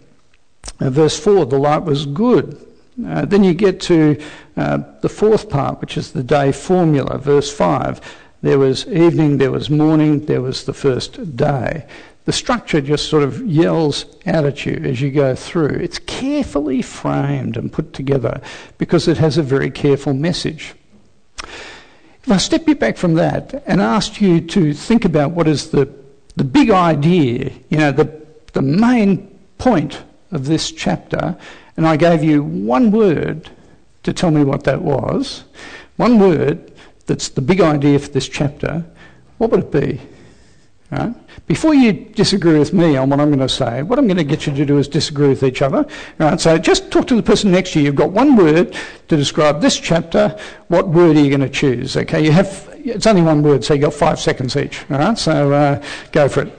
Uh, 0.79 0.91
verse 0.91 1.19
4, 1.19 1.47
the 1.47 1.59
light 1.59 1.83
was 1.83 2.07
good. 2.07 2.65
Uh, 3.07 3.25
then 3.25 3.45
you 3.45 3.55
get 3.55 3.81
to 3.81 4.21
uh, 4.57 4.79
the 5.01 5.09
fourth 5.09 5.49
part, 5.49 5.81
which 5.81 5.97
is 5.97 6.13
the 6.13 6.23
day 6.23 6.53
formula, 6.53 7.19
verse 7.19 7.53
5. 7.53 8.01
There 8.43 8.59
was 8.59 8.87
evening, 8.89 9.39
there 9.39 9.51
was 9.51 9.69
morning, 9.69 10.27
there 10.27 10.41
was 10.41 10.65
the 10.65 10.73
first 10.73 11.37
day. 11.37 11.87
The 12.25 12.33
structure 12.33 12.81
just 12.81 13.09
sort 13.09 13.23
of 13.23 13.45
yells 13.47 14.07
out 14.27 14.45
at 14.45 14.65
you 14.65 14.81
as 14.85 15.01
you 15.01 15.11
go 15.11 15.35
through. 15.35 15.79
It's 15.81 15.99
carefully 15.99 16.83
framed 16.83 17.57
and 17.57 17.73
put 17.73 17.93
together 17.93 18.41
because 18.79 19.09
it 19.09 19.19
has 19.19 19.37
a 19.37 19.43
very 19.43 19.71
careful 19.71 20.15
message. 20.15 20.75
If 22.23 22.31
I 22.31 22.37
step 22.37 22.69
you 22.69 22.75
back 22.75 22.97
from 22.97 23.15
that 23.15 23.63
and 23.67 23.81
ask 23.81 24.21
you 24.21 24.41
to 24.43 24.75
think 24.75 25.05
about 25.05 25.33
what 25.33 25.49
is 25.49 25.71
the, 25.71 25.93
the 26.37 26.45
big 26.45 26.71
idea, 26.71 27.51
you 27.71 27.79
know, 27.79 27.93
the, 27.93 28.25
the 28.53 28.63
main 28.63 29.39
point 29.59 30.03
of 30.31 30.47
this 30.47 30.71
chapter, 30.71 31.37
and 31.81 31.89
I 31.89 31.97
gave 31.97 32.23
you 32.23 32.43
one 32.43 32.91
word 32.91 33.49
to 34.03 34.13
tell 34.13 34.31
me 34.31 34.45
what 34.45 34.65
that 34.65 34.83
was, 34.83 35.45
one 35.97 36.19
word 36.19 36.71
that's 37.07 37.31
the 37.31 37.41
big 37.41 37.63
idea 37.63 37.99
for 37.99 38.11
this 38.11 38.29
chapter, 38.29 38.85
what 39.39 39.51
would 39.51 39.61
it 39.61 39.73
be? 39.73 39.99
Right? 40.91 41.15
Before 41.47 41.73
you 41.73 41.95
disagree 41.95 42.59
with 42.59 42.75
me 42.75 42.99
on 42.99 43.09
what 43.09 43.19
I'm 43.19 43.29
going 43.29 43.41
to 43.41 43.49
say, 43.49 43.83
what 43.83 43.99
I'm 43.99 44.07
going 44.07 44.19
to 44.19 44.25
get 44.25 44.47
you 44.47 44.55
to 44.57 44.67
do 44.67 44.77
is 44.77 44.89
disagree 44.89 45.31
with 45.31 45.43
each 45.43 45.63
other. 45.63 45.87
Right? 46.19 46.39
So 46.39 46.59
just 46.59 46.91
talk 46.91 47.07
to 47.07 47.17
the 47.17 47.23
person 47.23 47.51
next 47.51 47.73
to 47.73 47.79
you. 47.79 47.87
You've 47.87 47.95
got 47.95 48.11
one 48.11 48.37
word 48.37 48.77
to 49.09 49.17
describe 49.17 49.63
this 49.63 49.81
chapter. 49.81 50.39
What 50.69 50.87
word 50.89 51.17
are 51.17 51.21
you 51.21 51.31
going 51.31 51.41
to 51.41 51.49
choose? 51.49 51.97
Okay, 51.97 52.23
you 52.23 52.31
have 52.31 52.69
it's 52.75 53.07
only 53.07 53.23
one 53.23 53.43
word, 53.43 53.65
so 53.65 53.73
you've 53.73 53.85
got 53.85 53.95
five 53.95 54.21
seconds 54.21 54.55
each. 54.55 54.85
All 54.91 54.99
right, 54.99 55.17
so 55.17 55.51
uh, 55.51 55.83
go 56.13 56.29
for 56.29 56.43
it. 56.43 56.53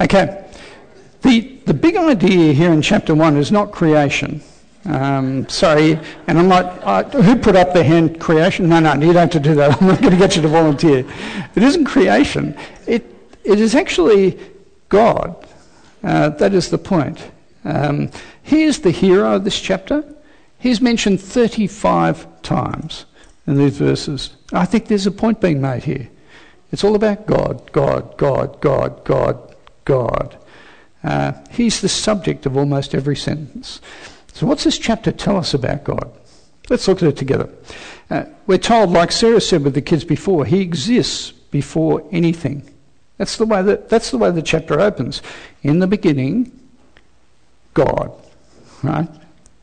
Okay. 0.00 0.44
The, 1.22 1.55
the 1.66 1.74
big 1.74 1.96
idea 1.96 2.52
here 2.52 2.72
in 2.72 2.80
chapter 2.80 3.14
1 3.14 3.36
is 3.36 3.52
not 3.52 3.72
creation. 3.72 4.40
Um, 4.84 5.48
sorry, 5.48 5.98
and 6.28 6.38
I'm 6.38 6.46
not. 6.46 6.80
Uh, 6.84 7.02
who 7.22 7.34
put 7.34 7.56
up 7.56 7.72
the 7.72 7.82
hand 7.82 8.20
creation? 8.20 8.68
No, 8.68 8.78
no, 8.78 8.94
you 8.94 9.12
don't 9.12 9.16
have 9.16 9.30
to 9.30 9.40
do 9.40 9.54
that. 9.56 9.76
I'm 9.82 9.88
not 9.88 10.00
going 10.00 10.12
to 10.12 10.18
get 10.18 10.36
you 10.36 10.42
to 10.42 10.48
volunteer. 10.48 11.04
It 11.56 11.62
isn't 11.62 11.84
creation. 11.86 12.56
It 12.86 13.04
it 13.42 13.58
is 13.58 13.74
actually 13.74 14.38
God. 14.88 15.44
Uh, 16.04 16.28
that 16.28 16.54
is 16.54 16.70
the 16.70 16.78
point. 16.78 17.32
Um, 17.64 18.10
here's 18.44 18.78
the 18.78 18.92
hero 18.92 19.34
of 19.34 19.44
this 19.44 19.60
chapter. 19.60 20.04
He's 20.60 20.80
mentioned 20.80 21.20
35 21.20 22.42
times 22.42 23.06
in 23.46 23.58
these 23.58 23.76
verses. 23.76 24.36
I 24.52 24.66
think 24.66 24.86
there's 24.86 25.06
a 25.06 25.10
point 25.10 25.40
being 25.40 25.60
made 25.60 25.82
here. 25.82 26.08
It's 26.70 26.84
all 26.84 26.94
about 26.94 27.26
God, 27.26 27.72
God, 27.72 28.16
God, 28.16 28.60
God, 28.60 29.04
God, 29.04 29.54
God. 29.84 30.38
Uh, 31.06 31.32
he's 31.52 31.80
the 31.80 31.88
subject 31.88 32.46
of 32.46 32.56
almost 32.56 32.92
every 32.92 33.14
sentence. 33.14 33.80
So, 34.32 34.44
what's 34.44 34.64
this 34.64 34.76
chapter 34.76 35.12
tell 35.12 35.36
us 35.36 35.54
about 35.54 35.84
God? 35.84 36.12
Let's 36.68 36.88
look 36.88 37.00
at 37.00 37.08
it 37.08 37.16
together. 37.16 37.48
Uh, 38.10 38.24
we're 38.48 38.58
told, 38.58 38.90
like 38.90 39.12
Sarah 39.12 39.40
said 39.40 39.62
with 39.62 39.74
the 39.74 39.80
kids 39.80 40.04
before, 40.04 40.44
he 40.44 40.60
exists 40.60 41.30
before 41.30 42.02
anything. 42.10 42.68
That's 43.18 43.36
the 43.36 43.46
way 43.46 43.62
that, 43.62 43.88
that's 43.88 44.10
the 44.10 44.18
way 44.18 44.32
the 44.32 44.42
chapter 44.42 44.80
opens. 44.80 45.22
In 45.62 45.78
the 45.78 45.86
beginning, 45.86 46.50
God. 47.72 48.12
Right? 48.82 49.08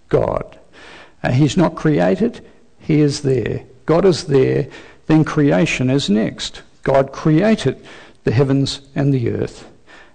God. 0.08 0.58
Uh, 1.24 1.32
he's 1.32 1.58
not 1.58 1.76
created, 1.76 2.46
he 2.80 3.02
is 3.02 3.22
there. 3.22 3.66
God 3.86 4.06
is 4.06 4.28
there, 4.28 4.70
then 5.08 5.26
creation 5.26 5.90
is 5.90 6.10
next. 6.10 6.62
God 6.84 7.12
created 7.12 7.86
the 8.24 8.32
heavens 8.32 8.80
and 8.96 9.14
the 9.14 9.30
earth. 9.30 9.68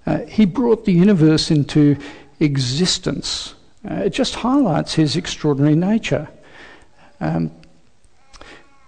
Uh, 0.08 0.24
he 0.24 0.46
brought 0.46 0.86
the 0.86 0.92
universe 0.92 1.50
into 1.50 1.94
existence. 2.40 3.54
Uh, 3.88 3.96
it 3.96 4.10
just 4.10 4.34
highlights 4.36 4.94
his 4.94 5.16
extraordinary 5.16 5.76
nature. 5.76 6.26
Um, 7.20 7.50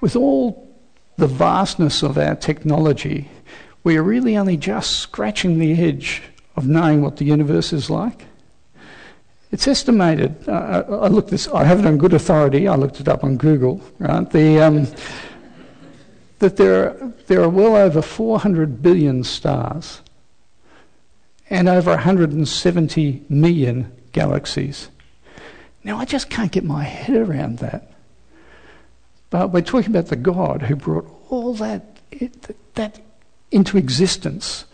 with 0.01 0.17
all 0.17 0.75
the 1.19 1.27
vastness 1.27 2.03
of 2.03 2.17
our 2.17 2.35
technology, 2.37 3.29
we 3.85 3.99
are 3.99 4.03
really 4.03 4.39
only 4.39 4.57
just 4.57 5.01
scratching 5.01 5.59
the 5.59 5.75
edge 5.75 6.23
of 6.57 6.67
knowing 6.67 7.03
what 7.03 7.19
the 7.19 7.27
universe 7.27 7.75
is 7.75 7.91
like. 7.91 8.25
It's 9.53 9.69
estimated. 9.69 10.49
Uh, 10.49 10.85
I 10.89 11.09
looked 11.09 11.29
this. 11.29 11.49
I 11.49 11.65
have 11.65 11.81
it 11.81 11.87
on 11.87 11.99
good 11.99 12.15
authority. 12.15 12.67
I 12.67 12.77
looked 12.77 12.99
it 12.99 13.09
up 13.09 13.25
on 13.25 13.37
Google. 13.37 13.83
Right, 13.99 14.31
the 14.31 14.59
um, 14.61 14.87
that 16.39 16.57
there 16.57 16.85
are, 16.85 17.13
there 17.27 17.43
are 17.43 17.49
well 17.51 17.77
over 17.77 18.01
400 18.01 18.81
billion 18.81 19.23
stars 19.23 20.01
and 21.51 21.69
over 21.69 21.91
170 21.91 23.25
million 23.29 23.93
galaxies. 24.13 24.89
Now, 25.83 25.99
I 25.99 26.05
just 26.05 26.31
can't 26.31 26.53
get 26.53 26.65
my 26.65 26.85
head 26.85 27.17
around 27.17 27.59
that. 27.59 27.93
But 29.31 29.53
we're 29.53 29.63
talking 29.63 29.91
about 29.91 30.07
the 30.07 30.17
God 30.17 30.63
who 30.63 30.77
brought 30.77 31.09
all 31.29 31.55
that, 31.55 31.99
that 32.75 33.01
into 33.51 33.77
existence 33.77 34.65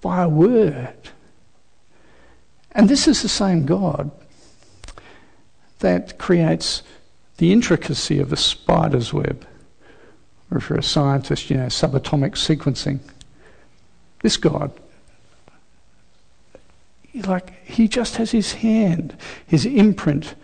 by 0.00 0.22
a 0.22 0.28
word. 0.28 0.94
And 2.72 2.88
this 2.88 3.08
is 3.08 3.22
the 3.22 3.28
same 3.28 3.66
God 3.66 4.10
that 5.80 6.18
creates 6.18 6.82
the 7.38 7.52
intricacy 7.52 8.18
of 8.18 8.32
a 8.32 8.36
spider's 8.36 9.12
web, 9.12 9.46
or 10.50 10.60
for 10.60 10.74
a 10.74 10.82
scientist, 10.82 11.50
you 11.50 11.56
know, 11.56 11.66
subatomic 11.66 12.32
sequencing. 12.32 12.98
This 14.22 14.36
God, 14.36 14.72
like, 17.22 17.66
he 17.66 17.88
just 17.88 18.16
has 18.16 18.30
his 18.30 18.52
hand, 18.52 19.16
his 19.46 19.66
imprint 19.66 20.34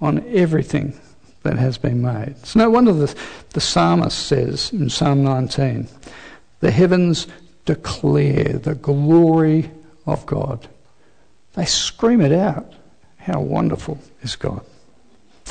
on 0.00 0.24
everything 0.28 0.98
that 1.42 1.56
has 1.56 1.78
been 1.78 2.02
made. 2.02 2.34
It's 2.40 2.56
no 2.56 2.70
wonder 2.70 2.92
the, 2.92 3.14
the 3.50 3.60
psalmist 3.60 4.26
says 4.26 4.72
in 4.72 4.90
Psalm 4.90 5.22
19, 5.22 5.88
the 6.60 6.70
heavens 6.70 7.26
declare 7.64 8.58
the 8.58 8.74
glory 8.74 9.70
of 10.06 10.26
God. 10.26 10.68
They 11.54 11.64
scream 11.64 12.20
it 12.20 12.32
out. 12.32 12.72
How 13.16 13.40
wonderful 13.40 13.98
is 14.22 14.36
God? 14.36 14.64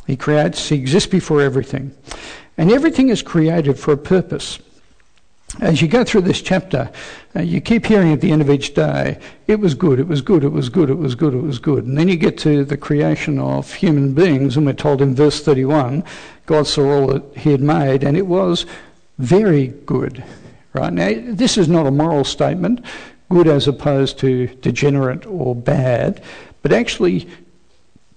He 0.08 0.16
creates, 0.16 0.70
He 0.70 0.76
exists 0.76 1.10
before 1.10 1.42
everything. 1.42 1.94
And 2.58 2.72
everything 2.72 3.10
is 3.10 3.22
created 3.22 3.78
for 3.78 3.94
a 3.94 3.98
purpose. 3.98 4.60
As 5.62 5.82
you 5.82 5.88
go 5.88 6.04
through 6.04 6.22
this 6.22 6.42
chapter, 6.42 6.92
uh, 7.36 7.42
you 7.42 7.62
keep 7.62 7.86
hearing 7.86 8.12
at 8.12 8.20
the 8.20 8.32
end 8.32 8.42
of 8.42 8.50
each 8.50 8.74
day, 8.74 9.18
it 9.48 9.60
was 9.60 9.74
good, 9.74 10.00
it 10.00 10.08
was 10.08 10.22
good, 10.22 10.44
it 10.44 10.50
was 10.50 10.68
good, 10.68 10.90
it 10.90 10.96
was 10.96 11.16
good, 11.16 11.34
it 11.34 11.42
was 11.42 11.60
good. 11.60 11.86
And 11.86 11.98
then 11.98 12.10
you 12.10 12.18
get 12.18 12.38
to 12.40 12.66
the 12.66 12.76
creation 12.76 13.40
of 13.40 13.74
human 13.74 14.14
beings, 14.14 14.58
and 14.58 14.66
we're 14.66 14.74
told 14.74 15.02
in 15.02 15.16
verse 15.16 15.42
31 15.42 16.04
God 16.46 16.68
saw 16.68 16.84
all 16.84 17.08
that 17.08 17.38
He 17.38 17.52
had 17.52 17.62
made, 17.62 18.04
and 18.04 18.18
it 18.18 18.28
was 18.28 18.66
very 19.18 19.68
good. 19.68 20.24
Right? 20.74 20.92
Now, 20.92 21.12
this 21.16 21.58
is 21.58 21.70
not 21.70 21.88
a 21.88 21.92
moral 21.92 22.26
statement, 22.26 22.84
good 23.30 23.48
as 23.48 23.68
opposed 23.68 24.20
to 24.20 24.48
degenerate 24.48 25.26
or 25.26 25.56
bad, 25.56 26.22
but 26.62 26.74
actually 26.74 27.30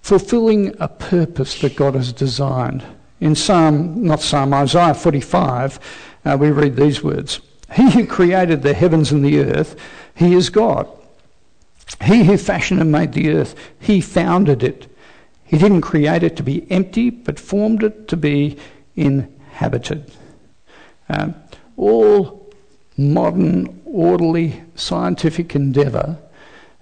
fulfilling 0.02 0.74
a 0.80 0.88
purpose 0.88 1.60
that 1.60 1.76
God 1.76 1.94
has 1.94 2.12
designed. 2.12 2.84
In 3.20 3.34
Psalm, 3.34 4.04
not 4.04 4.20
Psalm, 4.20 4.54
Isaiah 4.54 4.94
45, 4.94 5.78
uh, 6.28 6.36
we 6.36 6.50
read 6.50 6.76
these 6.76 7.02
words 7.02 7.40
He 7.72 7.90
who 7.90 8.06
created 8.06 8.62
the 8.62 8.74
heavens 8.74 9.12
and 9.12 9.24
the 9.24 9.40
earth, 9.40 9.76
he 10.14 10.34
is 10.34 10.50
God. 10.50 10.88
He 12.02 12.24
who 12.24 12.36
fashioned 12.36 12.80
and 12.80 12.92
made 12.92 13.12
the 13.12 13.30
earth, 13.30 13.54
he 13.80 14.00
founded 14.00 14.62
it. 14.62 14.94
He 15.44 15.56
didn't 15.56 15.80
create 15.80 16.22
it 16.22 16.36
to 16.36 16.42
be 16.42 16.70
empty, 16.70 17.08
but 17.10 17.40
formed 17.40 17.82
it 17.82 18.08
to 18.08 18.16
be 18.16 18.58
inhabited. 18.94 20.10
Um, 21.08 21.34
all 21.76 22.52
modern, 22.98 23.80
orderly, 23.86 24.62
scientific 24.74 25.54
endeavour 25.54 26.18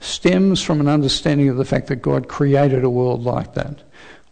stems 0.01 0.63
from 0.63 0.81
an 0.81 0.89
understanding 0.89 1.49
of 1.49 1.57
the 1.57 1.65
fact 1.65 1.87
that 1.87 1.97
God 1.97 2.27
created 2.27 2.83
a 2.83 2.91
world 2.91 3.23
like 3.23 3.55
that. 3.55 3.83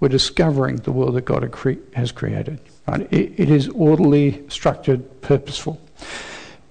We're 0.01 0.09
discovering 0.09 0.77
the 0.77 0.93
world 0.93 1.15
that 1.15 1.25
God 1.25 1.49
has 1.95 2.11
created. 2.11 2.59
Right? 2.87 3.09
It, 3.11 3.51
is 3.51 3.69
orderly, 3.71 4.45
structured, 4.49 5.21
purposeful. 5.23 5.81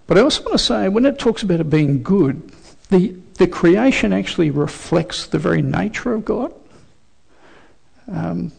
But 0.06 0.18
I 0.18 0.22
also 0.22 0.44
want 0.44 0.54
to 0.54 0.60
say, 0.60 0.90
when 0.90 1.06
it 1.06 1.18
talks 1.18 1.44
about 1.44 1.60
it 1.60 1.70
being 1.70 2.04
good, 2.04 2.52
the, 2.90 3.16
the 3.36 3.48
creation 3.48 4.14
actually 4.14 4.52
reflects 4.52 5.26
the 5.28 5.40
very 5.40 5.62
nature 5.62 6.14
of 6.14 6.26
God. 6.26 6.54
Um, 8.12 8.52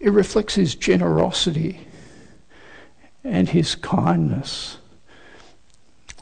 it 0.00 0.10
reflects 0.10 0.54
his 0.54 0.74
generosity 0.74 1.80
and 3.24 3.48
his 3.48 3.74
kindness 3.74 4.78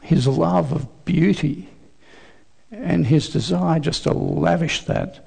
his 0.06 0.28
love 0.28 0.72
of 0.72 1.04
beauty 1.04 1.68
and 2.70 3.06
his 3.06 3.28
desire 3.28 3.80
just 3.80 4.04
to 4.04 4.12
lavish 4.12 4.84
that 4.84 5.26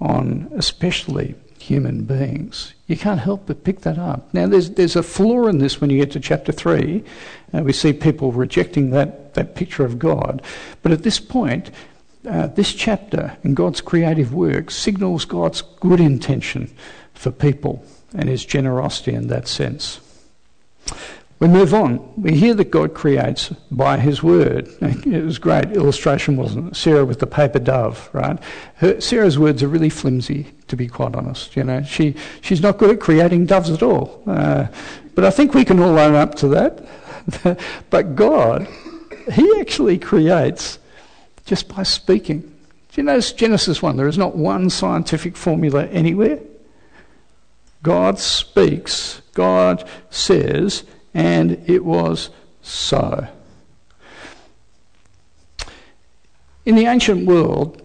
on 0.00 0.52
especially 0.54 1.34
human 1.68 2.04
beings. 2.04 2.72
You 2.86 2.96
can't 2.96 3.20
help 3.20 3.46
but 3.46 3.64
pick 3.64 3.82
that 3.82 3.98
up. 3.98 4.32
Now, 4.32 4.46
there's, 4.46 4.70
there's 4.70 4.96
a 4.96 5.02
flaw 5.02 5.46
in 5.46 5.58
this 5.58 5.80
when 5.80 5.90
you 5.90 5.98
get 5.98 6.12
to 6.12 6.20
chapter 6.20 6.50
3. 6.50 7.04
Uh, 7.52 7.62
we 7.62 7.72
see 7.72 7.92
people 7.92 8.32
rejecting 8.32 8.90
that, 8.90 9.34
that 9.34 9.54
picture 9.54 9.84
of 9.84 9.98
God. 9.98 10.42
But 10.82 10.92
at 10.92 11.02
this 11.02 11.20
point, 11.20 11.70
uh, 12.28 12.46
this 12.48 12.72
chapter 12.72 13.36
in 13.44 13.54
God's 13.54 13.80
creative 13.80 14.32
work 14.32 14.70
signals 14.70 15.24
God's 15.24 15.62
good 15.80 16.00
intention 16.00 16.74
for 17.12 17.30
people 17.30 17.84
and 18.14 18.28
his 18.28 18.44
generosity 18.44 19.12
in 19.12 19.28
that 19.28 19.46
sense. 19.46 20.00
We 21.40 21.46
move 21.46 21.72
on. 21.72 22.20
We 22.20 22.34
hear 22.34 22.52
that 22.54 22.72
God 22.72 22.94
creates 22.94 23.50
by 23.70 23.98
His 23.98 24.22
word. 24.22 24.68
It 24.80 25.24
was 25.24 25.36
a 25.36 25.40
great 25.40 25.70
illustration, 25.70 26.36
wasn't 26.36 26.72
it? 26.72 26.76
Sarah 26.76 27.04
with 27.04 27.20
the 27.20 27.28
paper 27.28 27.60
dove, 27.60 28.10
right? 28.12 28.38
Her, 28.76 29.00
Sarah's 29.00 29.38
words 29.38 29.62
are 29.62 29.68
really 29.68 29.90
flimsy, 29.90 30.48
to 30.66 30.76
be 30.76 30.88
quite 30.88 31.14
honest. 31.14 31.54
You 31.54 31.62
know, 31.62 31.82
she 31.84 32.16
she's 32.40 32.60
not 32.60 32.78
good 32.78 32.90
at 32.90 33.00
creating 33.00 33.46
doves 33.46 33.70
at 33.70 33.82
all. 33.82 34.20
Uh, 34.26 34.66
but 35.14 35.24
I 35.24 35.30
think 35.30 35.54
we 35.54 35.64
can 35.64 35.78
all 35.78 35.96
own 35.96 36.16
up 36.16 36.34
to 36.36 36.48
that. 36.48 37.60
but 37.90 38.16
God, 38.16 38.66
He 39.32 39.60
actually 39.60 39.98
creates 39.98 40.80
just 41.44 41.68
by 41.68 41.84
speaking. 41.84 42.40
Do 42.40 43.00
you 43.00 43.04
notice 43.04 43.32
Genesis 43.32 43.80
one? 43.80 43.96
There 43.96 44.08
is 44.08 44.18
not 44.18 44.34
one 44.34 44.70
scientific 44.70 45.36
formula 45.36 45.86
anywhere. 45.86 46.40
God 47.84 48.18
speaks. 48.18 49.22
God 49.34 49.88
says 50.10 50.82
and 51.18 51.60
it 51.68 51.84
was 51.84 52.30
so. 52.62 53.26
In 56.64 56.76
the 56.76 56.86
ancient 56.86 57.26
world, 57.26 57.84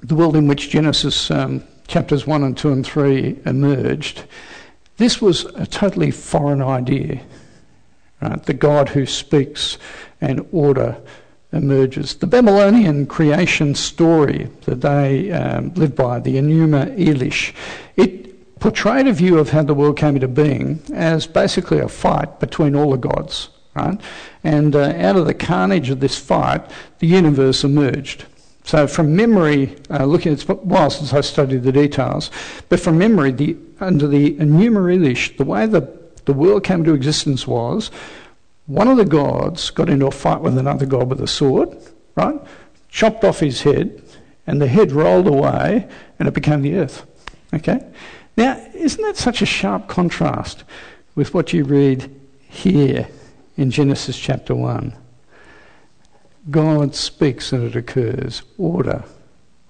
the 0.00 0.16
world 0.16 0.34
in 0.34 0.48
which 0.48 0.68
Genesis 0.68 1.30
um, 1.30 1.62
chapters 1.86 2.26
1 2.26 2.42
and 2.42 2.58
2 2.58 2.72
and 2.72 2.84
3 2.84 3.38
emerged, 3.46 4.24
this 4.96 5.22
was 5.22 5.44
a 5.54 5.66
totally 5.66 6.10
foreign 6.10 6.60
idea. 6.60 7.20
Right? 8.20 8.42
The 8.42 8.54
God 8.54 8.88
who 8.88 9.06
speaks 9.06 9.78
and 10.20 10.44
order 10.50 11.00
emerges. 11.52 12.16
The 12.16 12.26
Babylonian 12.26 13.06
creation 13.06 13.76
story 13.76 14.50
that 14.62 14.80
they 14.80 15.30
um, 15.30 15.72
lived 15.74 15.94
by, 15.94 16.18
the 16.18 16.34
Enuma 16.34 16.98
Elish, 16.98 17.54
it 17.96 18.27
portrayed 18.60 19.06
a 19.06 19.12
view 19.12 19.38
of 19.38 19.50
how 19.50 19.62
the 19.62 19.74
world 19.74 19.96
came 19.96 20.16
into 20.16 20.28
being 20.28 20.82
as 20.92 21.26
basically 21.26 21.78
a 21.78 21.88
fight 21.88 22.40
between 22.40 22.74
all 22.74 22.90
the 22.90 22.96
gods, 22.96 23.50
right? 23.74 24.00
And 24.44 24.74
uh, 24.74 24.92
out 24.96 25.16
of 25.16 25.26
the 25.26 25.34
carnage 25.34 25.90
of 25.90 26.00
this 26.00 26.18
fight, 26.18 26.68
the 26.98 27.06
universe 27.06 27.64
emerged. 27.64 28.26
So, 28.64 28.86
from 28.86 29.16
memory, 29.16 29.74
uh, 29.88 30.04
looking 30.04 30.32
at 30.32 30.40
it's 30.40 30.48
a 30.48 30.54
while 30.54 30.90
since 30.90 31.12
I 31.14 31.22
studied 31.22 31.62
the 31.62 31.72
details, 31.72 32.30
but 32.68 32.80
from 32.80 32.98
memory, 32.98 33.32
the, 33.32 33.56
under 33.80 34.06
the 34.06 34.34
Enuma 34.34 34.94
Elish, 34.94 35.36
the 35.38 35.44
way 35.44 35.66
the, 35.66 35.88
the 36.26 36.34
world 36.34 36.64
came 36.64 36.80
into 36.80 36.92
existence 36.92 37.46
was 37.46 37.90
one 38.68 38.86
of 38.86 38.98
the 38.98 39.04
gods 39.06 39.70
got 39.70 39.88
into 39.88 40.06
a 40.06 40.10
fight 40.10 40.42
with 40.42 40.58
another 40.58 40.84
god 40.84 41.08
with 41.08 41.22
a 41.22 41.26
sword, 41.26 41.74
right? 42.14 42.38
Chopped 42.90 43.24
off 43.24 43.40
his 43.40 43.62
head, 43.62 44.02
and 44.46 44.60
the 44.60 44.66
head 44.66 44.92
rolled 44.92 45.26
away, 45.26 45.88
and 46.18 46.28
it 46.28 46.34
became 46.34 46.60
the 46.60 46.74
earth. 46.74 47.06
Okay? 47.54 47.80
Now, 48.38 48.56
isn't 48.72 49.02
that 49.02 49.16
such 49.16 49.42
a 49.42 49.46
sharp 49.46 49.88
contrast 49.88 50.62
with 51.16 51.34
what 51.34 51.52
you 51.52 51.64
read 51.64 52.08
here 52.48 53.08
in 53.56 53.72
Genesis 53.72 54.16
chapter 54.16 54.54
1? 54.54 54.94
God 56.48 56.94
speaks 56.94 57.52
and 57.52 57.64
it 57.64 57.74
occurs. 57.74 58.42
Order, 58.56 59.02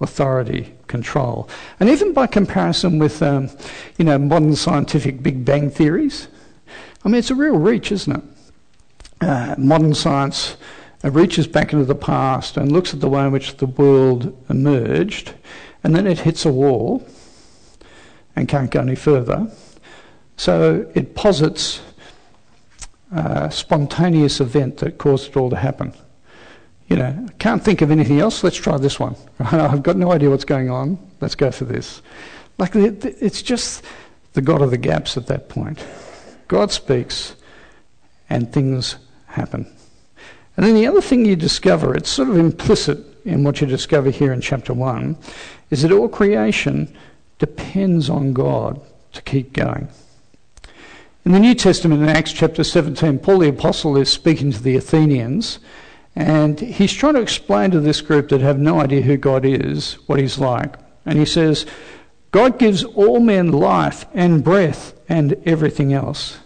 authority, 0.03 0.75
control. 0.87 1.49
And 1.81 1.89
even 1.89 2.13
by 2.13 2.27
comparison 2.27 2.99
with, 2.99 3.23
um, 3.23 3.49
you 3.97 4.05
know, 4.05 4.19
modern 4.19 4.55
scientific 4.55 5.23
Big 5.23 5.47
Bang 5.47 5.71
theories, 5.71 6.29
I 7.07 7.09
mean, 7.09 7.21
it's 7.21 7.31
a 7.31 7.35
real 7.35 7.57
reach, 7.57 7.91
isn't 7.91 8.17
it? 8.17 8.23
Uh, 9.23 9.55
modern 9.57 9.95
science 9.95 10.59
reaches 11.03 11.47
back 11.47 11.73
into 11.73 11.87
the 11.87 11.95
past 11.95 12.59
and 12.59 12.71
looks 12.71 12.93
at 12.93 13.01
the 13.01 13.09
way 13.09 13.25
in 13.25 13.33
which 13.33 13.57
the 13.57 13.67
world 13.67 14.37
emerged, 14.51 15.33
and 15.83 15.97
then 15.97 16.07
it 16.07 16.19
hits 16.19 16.45
a 16.45 16.53
wall 16.53 17.09
and 18.39 18.49
can't 18.49 18.71
go 18.71 18.81
any 18.81 18.95
further. 18.95 19.51
So 20.37 20.89
it 20.95 21.15
posits 21.15 21.81
a 23.13 23.51
spontaneous 23.51 24.41
event 24.41 24.79
that 24.79 24.99
caused 24.99 25.31
it 25.31 25.37
all 25.37 25.51
to 25.51 25.57
happen. 25.57 25.93
you 26.89 26.97
know, 26.97 27.27
can't 27.39 27.63
think 27.63 27.83
of 27.83 27.91
anything 27.91 28.21
else. 28.21 28.43
Let's 28.43 28.57
try 28.57 28.79
this 28.79 28.99
one. 28.99 29.17
I've 29.41 29.83
got 29.83 29.97
no 29.97 30.13
idea 30.13 30.31
what's 30.31 30.45
going 30.45 30.71
on. 30.71 30.99
Let's 31.21 31.35
go 31.35 31.51
for 31.51 31.65
this. 31.65 32.01
Like 32.59 32.75
it's 32.75 33.43
just 33.43 33.85
the 34.33 34.41
God 34.41 34.63
of 34.63 34.71
the 34.71 34.79
gaps 34.79 35.17
at 35.17 35.27
that 35.27 35.49
point. 35.49 35.85
God 36.47 36.71
speaks, 36.71 37.35
and 38.31 38.53
things 38.53 38.97
happen. 39.27 39.71
And 40.57 40.65
then 40.65 40.75
the 40.75 40.87
other 40.87 41.01
thing 41.01 41.25
you 41.25 41.37
discover, 41.37 41.95
it's 41.95 42.09
sort 42.09 42.29
of 42.31 42.37
implicit 42.37 42.99
in 43.25 43.45
what 43.45 43.61
you 43.61 43.67
discover 43.67 44.11
here 44.11 44.33
in 44.33 44.41
chapter 44.41 44.73
1, 44.73 45.17
is 45.71 45.83
that 45.83 45.93
all 45.93 46.09
creation 46.09 46.97
depends 47.39 48.11
on 48.11 48.33
God 48.33 48.81
to 49.13 49.23
keep 49.23 49.53
going. 49.53 49.89
In 51.25 51.33
the 51.33 51.41
New 51.41 51.55
Testament, 51.55 52.03
in 52.03 52.09
Acts 52.09 52.33
chapter 52.33 52.65
17, 52.65 53.19
Paul 53.19 53.41
the 53.41 53.49
Apostle 53.49 53.97
is 53.97 54.11
speaking 54.11 54.51
to 54.53 54.63
the 54.63 54.77
Athenians, 54.77 55.59
and 56.17 56.59
he's 56.59 56.93
trying 56.93 57.15
to 57.15 57.21
explain 57.21 57.71
to 57.71 57.81
this 57.81 58.01
group 58.01 58.29
that 58.31 58.41
have 58.41 58.59
no 58.59 58.81
idea 58.81 59.03
who 59.03 59.17
God 59.17 59.45
is 59.45 59.95
what 60.07 60.19
he's 60.19 60.39
like. 60.39 60.75
And 61.05 61.19
he 61.19 61.25
says, 61.25 61.67
God 62.31 62.59
gives 62.59 62.85
all 62.85 63.21
men 63.21 63.53
life 63.53 64.05
and 64.15 64.43
breath 64.43 64.95
and 65.09 65.35
everything 65.47 65.93
else. 65.93 66.39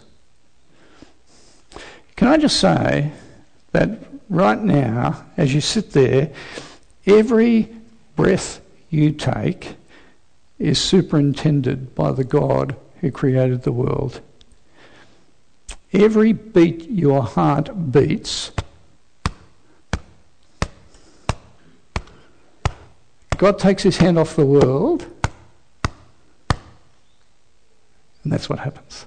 Can 2.15 2.27
I 2.27 2.37
just 2.37 2.59
say 2.59 3.11
that 3.71 3.99
right 4.29 4.59
now, 4.59 5.25
as 5.37 5.53
you 5.53 5.61
sit 5.61 5.91
there, 5.91 6.31
every 7.05 7.69
breath 8.15 8.61
you 8.89 9.11
take 9.11 9.75
is 10.63 10.79
superintended 10.79 11.93
by 11.93 12.09
the 12.13 12.23
God 12.23 12.73
who 13.01 13.11
created 13.11 13.63
the 13.63 13.71
world. 13.73 14.21
Every 15.91 16.31
beat 16.31 16.89
your 16.89 17.21
heart 17.21 17.91
beats, 17.91 18.51
God 23.35 23.59
takes 23.59 23.83
his 23.83 23.97
hand 23.97 24.17
off 24.17 24.37
the 24.37 24.45
world, 24.45 25.05
and 28.23 28.31
that's 28.31 28.47
what 28.47 28.59
happens. 28.59 29.05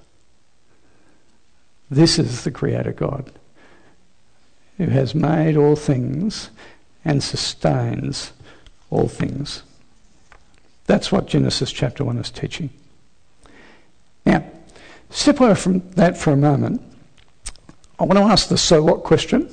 This 1.89 2.19
is 2.19 2.43
the 2.43 2.51
Creator 2.51 2.93
God 2.93 3.31
who 4.77 4.85
has 4.85 5.15
made 5.15 5.57
all 5.57 5.75
things 5.75 6.51
and 7.03 7.23
sustains 7.23 8.31
all 8.91 9.07
things. 9.07 9.63
That's 10.87 11.11
what 11.11 11.27
Genesis 11.27 11.71
chapter 11.71 12.03
1 12.03 12.17
is 12.17 12.31
teaching. 12.31 12.69
Now, 14.25 14.43
step 15.09 15.39
away 15.39 15.55
from 15.55 15.87
that 15.91 16.17
for 16.17 16.31
a 16.31 16.37
moment. 16.37 16.81
I 17.99 18.03
want 18.03 18.17
to 18.17 18.23
ask 18.23 18.47
the 18.47 18.57
so 18.57 18.81
what 18.81 19.03
question. 19.03 19.49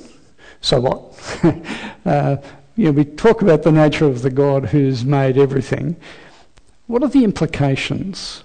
So 0.61 0.79
what? 0.79 1.65
uh, 2.05 2.37
you 2.75 2.85
know, 2.85 2.91
we 2.91 3.05
talk 3.05 3.41
about 3.41 3.63
the 3.63 3.71
nature 3.71 4.05
of 4.05 4.21
the 4.21 4.29
God 4.29 4.65
who's 4.65 5.05
made 5.05 5.37
everything. 5.37 5.95
What 6.87 7.03
are 7.03 7.09
the 7.09 7.23
implications 7.23 8.43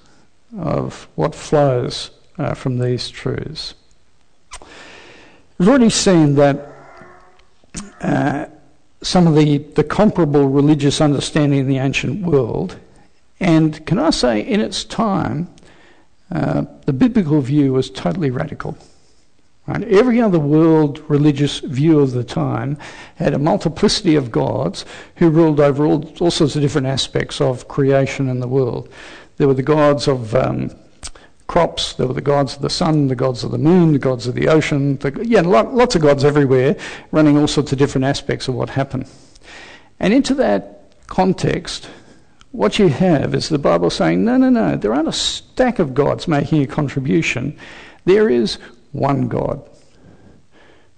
of 0.58 1.08
what 1.14 1.34
flows 1.34 2.10
uh, 2.38 2.54
from 2.54 2.78
these 2.78 3.08
truths? 3.08 3.74
We've 5.58 5.68
already 5.68 5.90
seen 5.90 6.34
that 6.36 6.72
uh, 8.00 8.46
some 9.02 9.26
of 9.26 9.34
the, 9.34 9.58
the 9.58 9.84
comparable 9.84 10.48
religious 10.48 11.00
understanding 11.00 11.60
in 11.60 11.68
the 11.68 11.78
ancient 11.78 12.24
world. 12.24 12.76
And 13.38 13.84
can 13.86 13.98
I 13.98 14.10
say, 14.10 14.40
in 14.40 14.60
its 14.60 14.84
time, 14.84 15.48
uh, 16.30 16.64
the 16.84 16.92
biblical 16.92 17.40
view 17.40 17.72
was 17.72 17.90
totally 17.90 18.30
radical. 18.30 18.76
Right? 19.66 19.82
Every 19.84 20.20
other 20.20 20.38
world 20.38 21.02
religious 21.08 21.60
view 21.60 22.00
of 22.00 22.12
the 22.12 22.24
time 22.24 22.76
had 23.16 23.34
a 23.34 23.38
multiplicity 23.38 24.16
of 24.16 24.30
gods 24.30 24.84
who 25.16 25.30
ruled 25.30 25.60
over 25.60 25.86
all, 25.86 26.12
all 26.20 26.30
sorts 26.30 26.56
of 26.56 26.62
different 26.62 26.86
aspects 26.86 27.40
of 27.40 27.68
creation 27.68 28.28
and 28.28 28.42
the 28.42 28.48
world. 28.48 28.88
There 29.36 29.48
were 29.48 29.54
the 29.54 29.62
gods 29.62 30.08
of 30.08 30.34
um, 30.34 30.70
crops. 31.50 31.94
There 31.94 32.06
were 32.06 32.14
the 32.14 32.20
gods 32.20 32.54
of 32.54 32.62
the 32.62 32.70
sun, 32.70 33.08
the 33.08 33.16
gods 33.16 33.42
of 33.42 33.50
the 33.50 33.58
moon, 33.58 33.92
the 33.92 33.98
gods 33.98 34.28
of 34.28 34.36
the 34.36 34.46
ocean. 34.46 34.98
The, 34.98 35.26
yeah, 35.26 35.40
lots 35.40 35.96
of 35.96 36.00
gods 36.00 36.24
everywhere, 36.24 36.76
running 37.10 37.36
all 37.36 37.48
sorts 37.48 37.72
of 37.72 37.78
different 37.78 38.04
aspects 38.04 38.46
of 38.46 38.54
what 38.54 38.70
happened. 38.70 39.10
And 39.98 40.14
into 40.14 40.32
that 40.34 40.92
context, 41.08 41.90
what 42.52 42.78
you 42.78 42.86
have 42.86 43.34
is 43.34 43.48
the 43.48 43.58
Bible 43.58 43.90
saying, 43.90 44.24
no, 44.24 44.36
no, 44.36 44.48
no, 44.48 44.76
there 44.76 44.94
aren't 44.94 45.08
a 45.08 45.12
stack 45.12 45.80
of 45.80 45.92
gods 45.92 46.28
making 46.28 46.62
a 46.62 46.68
contribution. 46.68 47.58
There 48.04 48.30
is 48.30 48.58
one 48.92 49.26
God, 49.26 49.68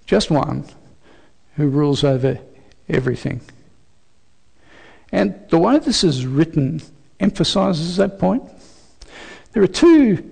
just 0.05 0.31
one, 0.31 0.67
who 1.57 1.69
rules 1.69 2.05
over 2.05 2.39
everything. 2.91 3.41
And 5.11 5.35
the 5.49 5.59
way 5.59 5.79
this 5.79 6.05
is 6.05 6.27
written 6.27 6.83
emphasizes 7.21 7.97
that 7.97 8.19
point. 8.19 8.43
There 9.53 9.63
are 9.63 9.67
two 9.67 10.29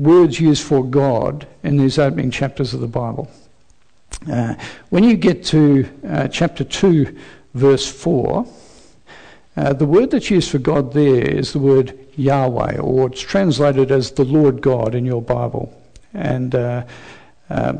words 0.00 0.40
used 0.40 0.64
for 0.64 0.82
God 0.82 1.46
in 1.62 1.76
these 1.76 1.98
opening 1.98 2.30
chapters 2.30 2.72
of 2.72 2.80
the 2.80 2.86
Bible. 2.86 3.30
Uh, 4.30 4.54
when 4.88 5.04
you 5.04 5.16
get 5.16 5.44
to 5.46 5.88
uh, 6.08 6.28
chapter 6.28 6.64
2, 6.64 7.16
verse 7.54 7.86
4, 7.86 8.46
uh, 9.56 9.72
the 9.74 9.84
word 9.84 10.10
that's 10.10 10.30
used 10.30 10.50
for 10.50 10.58
God 10.58 10.94
there 10.94 11.28
is 11.28 11.52
the 11.52 11.58
word 11.58 11.98
Yahweh, 12.16 12.78
or 12.78 13.08
it's 13.08 13.20
translated 13.20 13.90
as 13.90 14.12
the 14.12 14.24
Lord 14.24 14.62
God 14.62 14.94
in 14.94 15.04
your 15.04 15.20
Bible. 15.20 15.76
And 16.14 16.54
uh, 16.54 16.84
uh, 17.50 17.74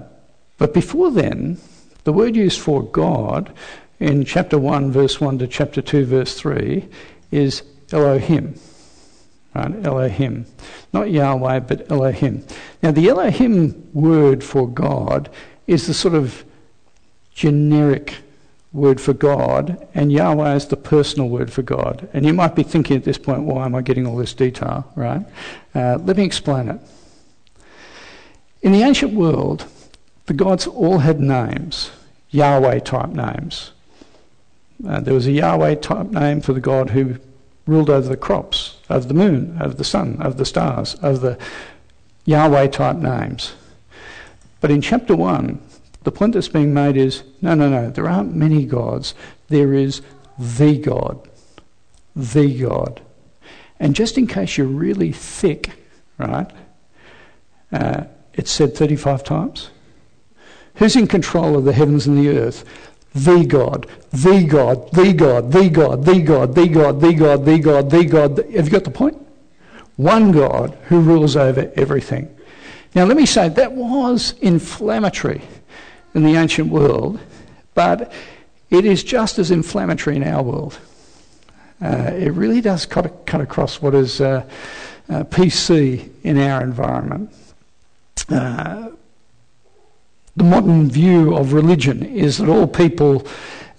but 0.59 0.75
before 0.75 1.11
then, 1.11 1.57
the 2.05 2.13
word 2.13 2.37
used 2.37 2.61
for 2.61 2.83
God 2.83 3.51
in 3.99 4.25
chapter 4.25 4.59
1, 4.59 4.93
verse 4.93 5.21
1 5.21 5.39
to 5.39 5.47
chapter 5.47 5.81
2, 5.81 6.05
verse 6.05 6.35
3 6.35 6.87
is 7.31 7.63
Elohim. 7.93 8.55
Right? 9.55 9.85
Elohim. 9.85 10.47
Not 10.93 11.11
Yahweh, 11.11 11.61
but 11.61 11.91
Elohim. 11.91 12.45
Now, 12.83 12.93
the 12.93 13.09
Elohim 13.09 13.89
word 13.93 14.45
for 14.45 14.69
God 14.69 15.29
is 15.67 15.87
the 15.87 15.95
sort 15.95 16.15
of 16.15 16.45
generic 17.33 18.17
word 18.73 19.01
for 19.01 19.13
God, 19.13 19.89
and 19.95 20.13
Yahweh 20.13 20.55
is 20.55 20.69
the 20.69 20.77
personal 20.77 21.29
word 21.29 21.53
for 21.53 21.63
God. 21.63 22.09
And 22.13 22.25
you 22.25 22.33
might 22.33 22.55
be 22.55 22.63
thinking 22.63 22.97
at 22.97 23.05
this 23.05 23.19
point, 23.19 23.43
why 23.43 23.65
am 23.65 23.75
I 23.75 23.83
getting 23.83 24.07
all 24.07 24.17
this 24.17 24.35
detail, 24.35 24.91
right? 24.95 25.27
Uh, 25.75 25.99
let 26.05 26.17
me 26.17 26.25
explain 26.25 26.69
it. 26.69 26.81
In 28.63 28.73
the 28.73 28.83
ancient 28.83 29.15
world, 29.15 29.65
the 30.27 30.35
gods 30.35 30.67
all 30.67 30.99
had 30.99 31.21
names, 31.21 31.91
Yahweh 32.31 32.81
type 32.81 33.11
names. 33.11 33.73
Uh, 34.87 35.01
there 35.01 35.15
was 35.15 35.27
a 35.27 35.33
Yahweh 35.33 35.75
type 35.77 36.09
name 36.09 36.41
for 36.41 36.53
the 36.53 36.61
God 36.61 36.91
who 36.91 37.17
ruled 37.67 37.91
over 37.91 38.09
the 38.09 38.17
crops, 38.17 38.77
over 38.91 39.07
the 39.07 39.15
moon, 39.15 39.57
of 39.61 39.77
the 39.77 39.85
sun, 39.85 40.21
of 40.21 40.37
the 40.37 40.45
stars, 40.45 40.95
of 40.97 41.21
the 41.21 41.39
Yahweh 42.25 42.69
type 42.69 42.97
names. 42.97 43.55
But 44.61 44.71
in 44.71 44.81
chapter 44.81 45.17
1, 45.17 45.61
the 46.03 46.13
point 46.13 46.35
that's 46.35 46.49
being 46.49 46.75
made 46.75 46.97
is 46.97 47.23
no, 47.41 47.55
no, 47.55 47.69
no, 47.69 47.91
there 47.91 48.09
aren't 48.09 48.35
many 48.35 48.65
gods. 48.65 49.15
There 49.49 49.75
is 49.75 50.03
the 50.39 50.79
God. 50.79 51.29
The 52.17 52.59
God. 52.59 53.03
And 53.79 53.95
just 53.95 54.19
in 54.19 54.27
case 54.27 54.57
you're 54.57 54.67
really 54.67 55.13
thick, 55.13 55.71
right, 56.19 56.51
uh, 57.73 58.05
it's 58.35 58.51
said 58.51 58.75
35 58.75 59.25
times. 59.25 59.71
Who's 60.77 60.97
in 60.97 61.07
control 61.07 61.57
of 61.57 61.65
the 61.65 61.73
heavens 61.73 62.07
and 62.07 62.19
the 62.19 62.39
earth? 62.39 62.65
The 63.15 63.45
God, 63.45 63.87
the 64.13 64.45
God, 64.45 64.93
the 64.93 65.13
God, 65.13 65.53
the 65.53 65.69
God, 65.69 66.05
the 66.05 66.21
God, 66.21 66.55
the 66.55 66.69
God, 66.69 67.01
the 67.01 67.15
God, 67.15 67.45
the 67.45 67.59
God, 67.59 67.91
the 67.91 68.05
God. 68.05 68.39
Have 68.55 68.67
you 68.67 68.71
got 68.71 68.85
the 68.85 68.91
point? 68.91 69.19
One 69.97 70.33
God 70.33 70.77
who 70.85 71.01
rules 71.01 71.37
over 71.37 71.71
everything. 71.77 72.35
Now, 72.95 73.05
let 73.05 73.17
me 73.17 73.27
say 73.27 73.49
that 73.49 73.73
was 73.73 74.35
inflammatory 74.41 75.43
in 76.15 76.25
the 76.25 76.37
ancient 76.37 76.71
world, 76.71 77.21
but 77.75 78.13
it 78.71 78.85
is 78.85 79.05
just 79.05 79.39
as 79.39 79.51
inflammatory 79.51 80.17
in 80.17 80.25
our 80.25 80.43
world. 80.43 80.79
Uh, 81.83 82.11
it 82.15 82.33
really 82.33 82.61
does 82.61 82.87
cut, 82.87 83.27
cut 83.27 83.41
across 83.41 83.81
what 83.81 83.95
is 83.95 84.21
uh, 84.21 84.45
uh, 85.09 85.25
PC 85.25 86.09
in 86.23 86.39
our 86.39 86.63
environment. 86.63 87.33
The 90.37 90.45
modern 90.45 90.91
view 90.91 91.37
of 91.37 91.53
religion 91.53 92.03
is 92.03 92.39
that 92.39 92.49
all 92.49 92.67
people 92.67 93.27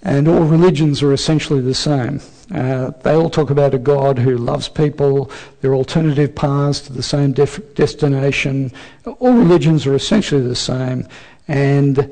and 0.02 0.28
all 0.28 0.44
religions 0.44 1.02
are 1.02 1.12
essentially 1.12 1.60
the 1.60 1.74
same. 1.74 2.20
Uh, 2.52 2.90
they 3.02 3.14
all 3.14 3.30
talk 3.30 3.50
about 3.50 3.72
a 3.72 3.78
God 3.78 4.18
who 4.18 4.36
loves 4.36 4.68
people, 4.68 5.30
there 5.60 5.70
are 5.70 5.74
alternative 5.76 6.34
paths 6.34 6.80
to 6.82 6.92
the 6.92 7.02
same 7.02 7.32
def- 7.32 7.74
destination. 7.74 8.72
All 9.06 9.32
religions 9.32 9.86
are 9.86 9.94
essentially 9.94 10.42
the 10.42 10.56
same. 10.56 11.08
And 11.48 12.10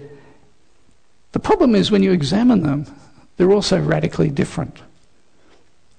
the 1.33 1.41
problem 1.41 1.75
is 1.75 1.91
when 1.91 2.03
you 2.03 2.13
examine 2.13 2.63
them, 2.63 2.87
they're 3.37 3.53
also 3.53 3.81
radically 3.81 4.31
different. 4.31 4.81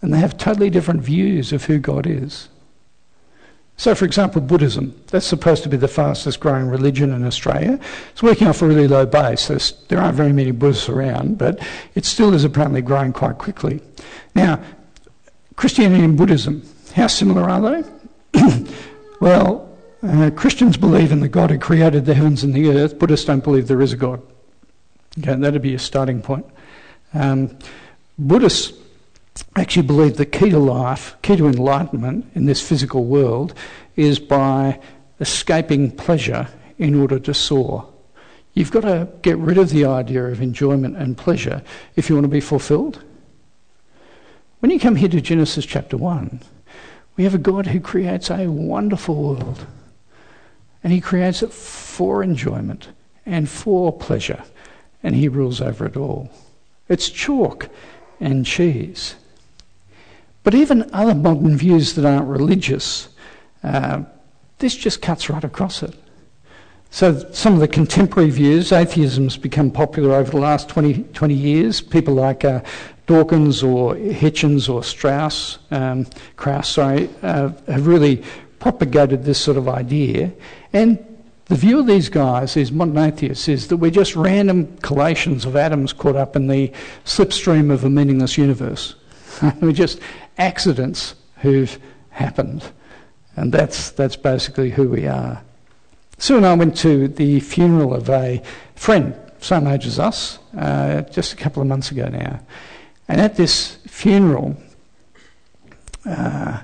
And 0.02 0.14
they 0.14 0.20
have 0.20 0.38
totally 0.38 0.70
different 0.70 1.02
views 1.02 1.54
of 1.54 1.66
who 1.66 1.78
God 1.78 2.08
is. 2.08 2.50
So, 3.82 3.96
for 3.96 4.06
example, 4.06 4.42
Buddhism, 4.42 4.94
that's 5.08 5.26
supposed 5.26 5.64
to 5.64 5.70
be 5.70 5.76
the 5.76 5.88
fastest 5.88 6.40
growing 6.40 6.68
religion 6.68 7.12
in 7.12 7.26
Australia. 7.26 7.80
It's 8.12 8.22
working 8.22 8.48
off 8.48 8.62
a 8.62 8.68
really 8.68 8.88
low 8.88 9.08
base. 9.08 9.48
There's, 9.48 9.72
there 9.88 10.00
aren't 10.00 10.14
very 10.14 10.32
many 10.32 10.52
Buddhists 10.52 10.88
around, 10.88 11.40
but 11.40 11.60
it 11.96 12.06
still 12.06 12.36
is 12.36 12.44
apparently 12.44 12.84
growing 12.84 13.12
quite 13.12 13.40
quickly. 13.40 13.82
Now, 14.36 14.62
Christianity 15.56 16.04
and 16.04 16.16
Buddhism, 16.16 16.62
how 16.94 17.08
similar 17.08 17.50
are 17.50 17.82
they? 17.82 18.68
well, 19.20 19.76
uh, 20.04 20.30
Christians 20.36 20.78
believe 20.78 21.12
in 21.12 21.22
the 21.22 21.28
God 21.28 21.50
who 21.50 21.58
created 21.58 22.06
the 22.06 22.14
heavens 22.14 22.44
and 22.44 22.54
the 22.54 22.70
earth. 22.70 23.00
Buddhists 23.00 23.26
don't 23.26 23.44
believe 23.44 23.68
there 23.68 23.82
is 23.82 23.94
a 23.94 23.98
God. 23.98 24.22
Okay, 25.18 25.34
that'd 25.34 25.60
be 25.60 25.74
a 25.74 25.80
starting 25.80 26.22
point. 26.22 26.46
Um, 27.16 27.58
Buddhists 28.20 28.78
actually 29.56 29.88
believe 29.88 30.18
the 30.18 30.26
key 30.26 30.50
to 30.50 30.60
life, 30.60 31.16
key 31.22 31.38
to 31.38 31.48
enlightenment 31.48 32.30
in 32.36 32.46
this 32.46 32.62
physical 32.62 33.06
world, 33.06 33.54
is 33.96 34.20
by 34.20 34.80
escaping 35.20 35.92
pleasure 35.92 36.48
in 36.78 36.96
order 36.96 37.20
to 37.20 37.34
soar. 37.34 37.88
You've 38.54 38.72
got 38.72 38.82
to 38.82 39.08
get 39.22 39.38
rid 39.38 39.58
of 39.58 39.70
the 39.70 39.86
idea 39.86 40.26
of 40.26 40.42
enjoyment 40.42 40.98
and 40.98 41.18
pleasure 41.18 41.64
if 41.96 42.10
you 42.10 42.16
want 42.16 42.26
to 42.26 42.30
be 42.30 42.42
fulfilled. 42.42 43.04
When 44.60 44.72
you 44.72 44.80
come 44.80 44.96
here 44.96 45.10
to 45.10 45.22
Genesis 45.22 45.66
chapter 45.66 45.98
1, 45.98 46.42
we 47.16 47.24
have 47.24 47.34
a 47.34 47.40
God 47.40 47.68
who 47.68 47.80
creates 47.80 48.30
a 48.30 48.48
wonderful 48.48 49.16
world. 49.16 49.66
And 50.84 50.92
he 50.92 51.00
creates 51.00 51.44
it 51.44 51.54
for 51.54 52.24
enjoyment 52.24 52.90
and 53.26 53.48
for 53.48 53.96
pleasure. 53.96 54.44
And 55.04 55.16
he 55.16 55.28
rules 55.28 55.62
over 55.62 55.86
it 55.86 55.96
all. 55.96 56.30
It's 56.90 57.10
chalk 57.10 57.70
and 58.20 58.46
cheese. 58.46 59.16
But 60.44 60.56
even 60.56 60.90
other 60.94 61.14
modern 61.16 61.56
views 61.56 61.94
that 61.96 62.06
aren't 62.06 62.28
religious, 62.28 63.10
uh, 63.64 64.04
this 64.60 64.76
just 64.76 65.02
cuts 65.02 65.30
right 65.30 65.44
across 65.44 65.84
it. 65.84 65.96
So 66.90 67.32
some 67.32 67.54
of 67.54 67.60
the 67.62 67.68
contemporary 67.70 68.30
views, 68.30 68.72
atheism's 68.72 69.38
become 69.38 69.72
popular 69.72 70.16
over 70.16 70.32
the 70.32 70.40
last 70.40 70.68
20, 70.68 71.04
20 71.14 71.34
years. 71.34 71.80
People 71.80 72.16
like 72.16 72.44
uh, 72.44 72.62
Dawkins 73.08 73.64
or 73.64 73.96
Hitchens 73.96 74.68
or 74.68 74.84
Strauss, 74.84 75.60
um, 75.72 76.06
Krauss, 76.36 76.70
sorry, 76.70 77.10
uh, 77.24 77.52
have 77.68 77.88
really 77.88 78.24
propagated 78.60 79.24
this 79.24 79.40
sort 79.40 79.58
of 79.58 79.70
idea. 79.70 80.34
And 80.74 81.00
the 81.46 81.56
view 81.56 81.80
of 81.80 81.88
these 81.88 82.10
guys, 82.10 82.54
these 82.54 82.72
modern 82.72 82.98
atheists, 82.98 83.48
is 83.48 83.68
that 83.70 83.78
we're 83.78 83.92
just 83.92 84.16
random 84.16 84.78
collations 84.78 85.46
of 85.46 85.56
atoms 85.56 85.94
caught 85.94 86.16
up 86.16 86.36
in 86.36 86.48
the 86.48 86.72
slipstream 87.06 87.72
of 87.72 87.84
a 87.84 87.90
meaningless 87.90 88.38
universe. 88.38 88.96
we're 89.62 89.72
just 89.72 90.00
accidents 90.38 91.16
who've 91.38 91.80
happened. 92.10 92.72
And 93.36 93.52
that's, 93.52 93.92
that's 93.92 94.16
basically 94.16 94.72
who 94.72 94.90
we 94.90 95.08
are. 95.08 95.42
Sue 96.18 96.38
and 96.38 96.46
I 96.46 96.54
went 96.54 96.78
to 96.78 97.08
the 97.08 97.40
funeral 97.40 97.94
of 97.94 98.10
a 98.10 98.42
friend, 98.76 99.16
same 99.40 99.66
age 99.68 99.88
as 99.88 99.98
us, 99.98 100.38
uh, 100.58 101.02
just 101.02 101.34
a 101.34 101.36
couple 101.36 101.62
of 101.62 101.68
months 101.68 101.92
ago 101.92 102.08
now. 102.10 102.40
And 103.08 103.20
at 103.20 103.36
this 103.36 103.78
funeral, 103.88 104.56
uh, 106.06 106.62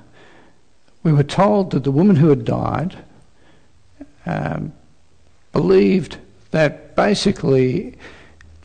we 1.04 1.12
were 1.12 1.24
told 1.24 1.72
that 1.72 1.84
the 1.84 1.92
woman 1.92 2.16
who 2.16 2.30
had 2.30 2.46
died 2.46 2.98
um, 4.26 4.74
believed 5.54 6.18
that 6.52 6.96
basically 6.96 7.98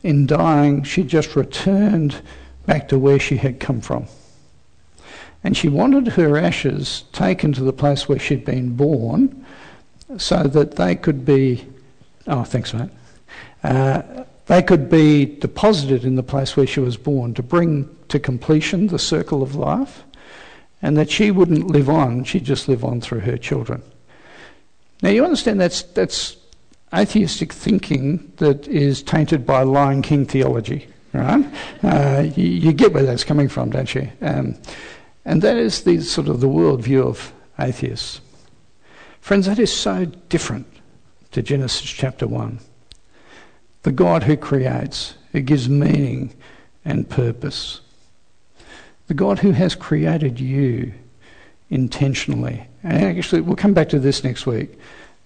in 0.02 0.26
dying 0.26 0.82
she 0.82 1.04
just 1.04 1.36
returned 1.36 2.20
back 2.66 2.88
to 2.88 2.98
where 2.98 3.18
she 3.18 3.36
had 3.36 3.60
come 3.60 3.80
from. 3.80 4.06
And 5.44 5.56
she 5.56 5.68
wanted 5.68 6.08
her 6.08 6.36
ashes 6.36 7.04
taken 7.12 7.52
to 7.54 7.62
the 7.62 7.72
place 7.72 8.08
where 8.08 8.18
she'd 8.18 8.44
been 8.44 8.76
born 8.76 9.44
so 10.18 10.44
that 10.44 10.76
they 10.76 10.94
could 10.94 11.24
be, 11.24 11.66
oh, 12.26 12.44
thanks, 12.44 12.72
mate. 12.72 12.90
Uh, 13.64 14.02
they 14.46 14.62
could 14.62 14.90
be 14.90 15.24
deposited 15.24 16.04
in 16.04 16.16
the 16.16 16.22
place 16.22 16.56
where 16.56 16.66
she 16.66 16.80
was 16.80 16.96
born 16.96 17.34
to 17.34 17.42
bring 17.42 17.88
to 18.08 18.18
completion 18.18 18.88
the 18.88 18.98
circle 18.98 19.42
of 19.42 19.54
life, 19.54 20.04
and 20.82 20.96
that 20.96 21.10
she 21.10 21.30
wouldn't 21.30 21.68
live 21.68 21.88
on, 21.88 22.24
she'd 22.24 22.44
just 22.44 22.68
live 22.68 22.84
on 22.84 23.00
through 23.00 23.20
her 23.20 23.38
children. 23.38 23.82
Now, 25.00 25.10
you 25.10 25.24
understand 25.24 25.60
that's, 25.60 25.82
that's 25.82 26.36
atheistic 26.92 27.52
thinking 27.52 28.32
that 28.36 28.68
is 28.68 29.02
tainted 29.02 29.46
by 29.46 29.62
Lion 29.62 30.02
King 30.02 30.26
theology, 30.26 30.88
right? 31.12 31.44
Uh, 31.82 32.24
you, 32.36 32.46
you, 32.46 32.72
get 32.72 32.92
where 32.92 33.04
that's 33.04 33.24
coming 33.24 33.48
from, 33.48 33.70
don't 33.70 33.94
you? 33.94 34.10
Um, 34.20 34.56
and 35.24 35.42
that 35.42 35.56
is 35.56 35.82
the 35.82 36.00
sort 36.00 36.28
of 36.28 36.40
the 36.40 36.48
worldview 36.48 37.02
of 37.04 37.32
atheists. 37.58 38.20
Friends, 39.20 39.46
that 39.46 39.58
is 39.58 39.72
so 39.72 40.06
different 40.28 40.66
to 41.30 41.42
Genesis 41.42 41.88
chapter 41.88 42.26
1. 42.26 42.58
The 43.82 43.92
God 43.92 44.24
who 44.24 44.36
creates, 44.36 45.14
who 45.32 45.40
gives 45.40 45.68
meaning 45.68 46.34
and 46.84 47.08
purpose. 47.08 47.80
The 49.06 49.14
God 49.14 49.38
who 49.38 49.52
has 49.52 49.74
created 49.74 50.40
you 50.40 50.92
intentionally. 51.70 52.66
And 52.82 53.18
actually, 53.18 53.42
we'll 53.42 53.56
come 53.56 53.74
back 53.74 53.88
to 53.90 53.98
this 53.98 54.24
next 54.24 54.46
week. 54.46 54.78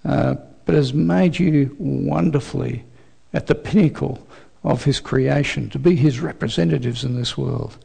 Uh, 0.05 0.37
but 0.67 0.75
has 0.75 0.93
made 0.93 1.39
you 1.39 1.75
wonderfully 1.79 2.85
at 3.33 3.47
the 3.47 3.55
pinnacle 3.55 4.27
of 4.65 4.85
his 4.85 5.01
creation, 5.01 5.71
to 5.71 5.79
be 5.79 5.97
his 5.97 6.21
representatives 6.21 7.05
in 7.05 7.17
this 7.17 7.39
world. 7.39 7.79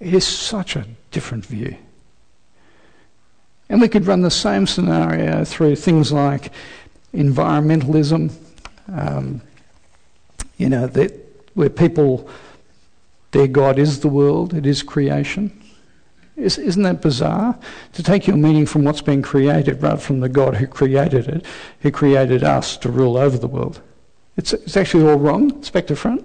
It 0.00 0.14
is 0.14 0.26
such 0.26 0.76
a 0.76 0.86
different 1.10 1.44
view. 1.44 1.76
And 3.68 3.80
we 3.80 3.88
could 3.88 4.06
run 4.06 4.22
the 4.22 4.30
same 4.30 4.66
scenario 4.66 5.44
through 5.44 5.76
things 5.76 6.12
like 6.12 6.52
environmentalism, 7.12 8.32
um, 8.92 9.42
you 10.56 10.68
know, 10.68 10.86
that 10.86 11.12
where 11.54 11.68
people, 11.68 12.28
their 13.32 13.46
God 13.46 13.78
is 13.78 14.00
the 14.00 14.08
world, 14.08 14.54
it 14.54 14.66
is 14.66 14.82
creation. 14.82 15.52
Isn't 16.36 16.84
that 16.84 17.02
bizarre? 17.02 17.58
To 17.94 18.02
take 18.02 18.28
your 18.28 18.36
meaning 18.36 18.64
from 18.64 18.84
what's 18.84 19.02
been 19.02 19.22
created 19.22 19.82
rather 19.82 20.00
from 20.00 20.20
the 20.20 20.28
God 20.28 20.54
who 20.54 20.68
created 20.68 21.26
it, 21.26 21.44
who 21.80 21.90
created 21.90 22.44
us 22.44 22.76
to 22.78 22.90
rule 22.90 23.16
over 23.16 23.36
the 23.36 23.48
world. 23.48 23.80
It's, 24.36 24.52
it's 24.52 24.76
actually 24.76 25.08
all 25.08 25.18
wrong, 25.18 25.50
it's 25.58 25.68
back 25.68 25.88
to 25.88 25.96
front. 25.96 26.24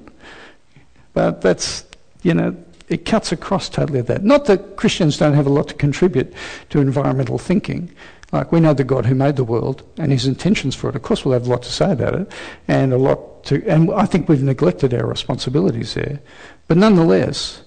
But 1.14 1.42
that's, 1.42 1.84
you 2.22 2.36
know, 2.36 2.56
it 2.90 3.06
cuts 3.06 3.32
across 3.32 3.70
totally 3.70 4.02
that. 4.02 4.24
Not 4.24 4.46
that 4.46 4.76
Christians 4.76 5.18
don't 5.18 5.34
have 5.34 5.48
a 5.48 5.52
lot 5.52 5.68
to 5.70 5.74
contribute 5.74 6.34
to 6.70 6.80
environmental 6.80 7.38
thinking. 7.38 7.92
Like 8.32 8.52
we 8.52 8.60
know 8.60 8.74
the 8.74 8.84
God 8.84 9.06
who 9.06 9.16
made 9.16 9.36
the 9.36 9.44
world 9.44 9.84
and 9.98 10.12
his 10.12 10.26
intentions 10.26 10.76
for 10.76 10.90
it. 10.90 10.96
Of 10.96 11.04
course, 11.04 11.24
we'll 11.24 11.34
have 11.34 11.48
a 11.48 11.50
lot 11.50 11.64
to 11.64 11.72
say 11.72 11.92
about 11.92 12.16
it, 12.16 12.32
and 12.68 12.92
a 12.92 12.98
lot 12.98 13.44
to. 13.46 13.66
And 13.68 13.92
I 13.94 14.06
think 14.06 14.28
we've 14.28 14.42
neglected 14.42 14.94
our 14.94 15.06
responsibilities 15.06 15.94
there. 15.94 16.20
But 16.68 16.78
nonetheless, 16.78 17.62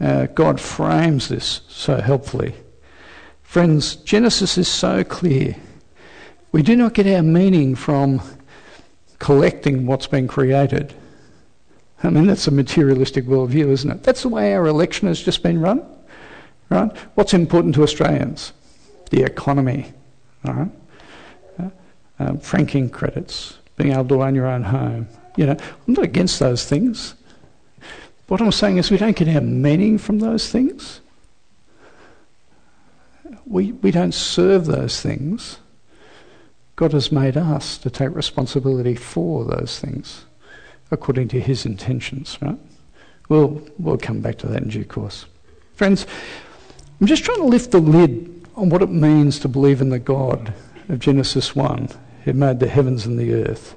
uh, 0.00 0.26
God 0.26 0.60
frames 0.60 1.28
this 1.28 1.62
so 1.68 2.00
helpfully. 2.00 2.54
Friends, 3.42 3.96
Genesis 3.96 4.56
is 4.56 4.68
so 4.68 5.04
clear. 5.04 5.56
We 6.52 6.62
do 6.62 6.76
not 6.76 6.94
get 6.94 7.06
our 7.06 7.22
meaning 7.22 7.74
from 7.74 8.22
collecting 9.18 9.86
what's 9.86 10.06
been 10.06 10.28
created. 10.28 10.94
I 12.04 12.10
mean, 12.10 12.26
that's 12.26 12.48
a 12.48 12.50
materialistic 12.50 13.26
worldview, 13.26 13.68
isn't 13.68 13.90
it? 13.90 14.02
That's 14.02 14.22
the 14.22 14.28
way 14.28 14.54
our 14.54 14.66
election 14.66 15.06
has 15.08 15.20
just 15.22 15.42
been 15.42 15.60
run, 15.60 15.84
right? 16.68 16.90
What's 17.14 17.32
important 17.32 17.74
to 17.76 17.82
Australians? 17.82 18.52
The 19.10 19.22
economy, 19.22 19.92
right? 20.44 20.70
Um, 22.18 22.38
franking 22.38 22.90
credits, 22.90 23.58
being 23.76 23.92
able 23.92 24.08
to 24.08 24.22
own 24.22 24.34
your 24.34 24.46
own 24.46 24.62
home. 24.62 25.08
You 25.36 25.46
know, 25.46 25.52
I'm 25.52 25.94
not 25.94 26.04
against 26.04 26.38
those 26.40 26.64
things. 26.64 27.14
What 28.28 28.40
I'm 28.40 28.52
saying 28.52 28.78
is 28.78 28.90
we 28.90 28.96
don't 28.96 29.16
get 29.16 29.28
our 29.28 29.40
meaning 29.40 29.98
from 29.98 30.18
those 30.18 30.50
things. 30.50 31.00
We, 33.46 33.72
we 33.72 33.90
don't 33.90 34.14
serve 34.14 34.66
those 34.66 35.00
things. 35.00 35.58
God 36.76 36.92
has 36.92 37.12
made 37.12 37.36
us 37.36 37.76
to 37.78 37.90
take 37.90 38.14
responsibility 38.14 38.94
for 38.94 39.44
those 39.44 39.78
things 39.78 40.24
according 40.92 41.26
to 41.26 41.40
his 41.40 41.66
intentions, 41.66 42.38
right? 42.40 42.58
We'll, 43.28 43.66
we'll 43.78 43.98
come 43.98 44.20
back 44.20 44.38
to 44.38 44.46
that 44.48 44.62
in 44.62 44.68
due 44.68 44.84
course. 44.84 45.26
Friends, 45.74 46.06
I'm 47.00 47.06
just 47.06 47.24
trying 47.24 47.38
to 47.38 47.46
lift 47.46 47.72
the 47.72 47.80
lid 47.80 48.46
on 48.54 48.68
what 48.68 48.82
it 48.82 48.90
means 48.90 49.38
to 49.40 49.48
believe 49.48 49.80
in 49.80 49.88
the 49.88 49.98
God 49.98 50.54
of 50.88 50.98
Genesis 50.98 51.56
1 51.56 51.88
who 52.24 52.32
made 52.34 52.60
the 52.60 52.68
heavens 52.68 53.06
and 53.06 53.18
the 53.18 53.34
earth. 53.34 53.74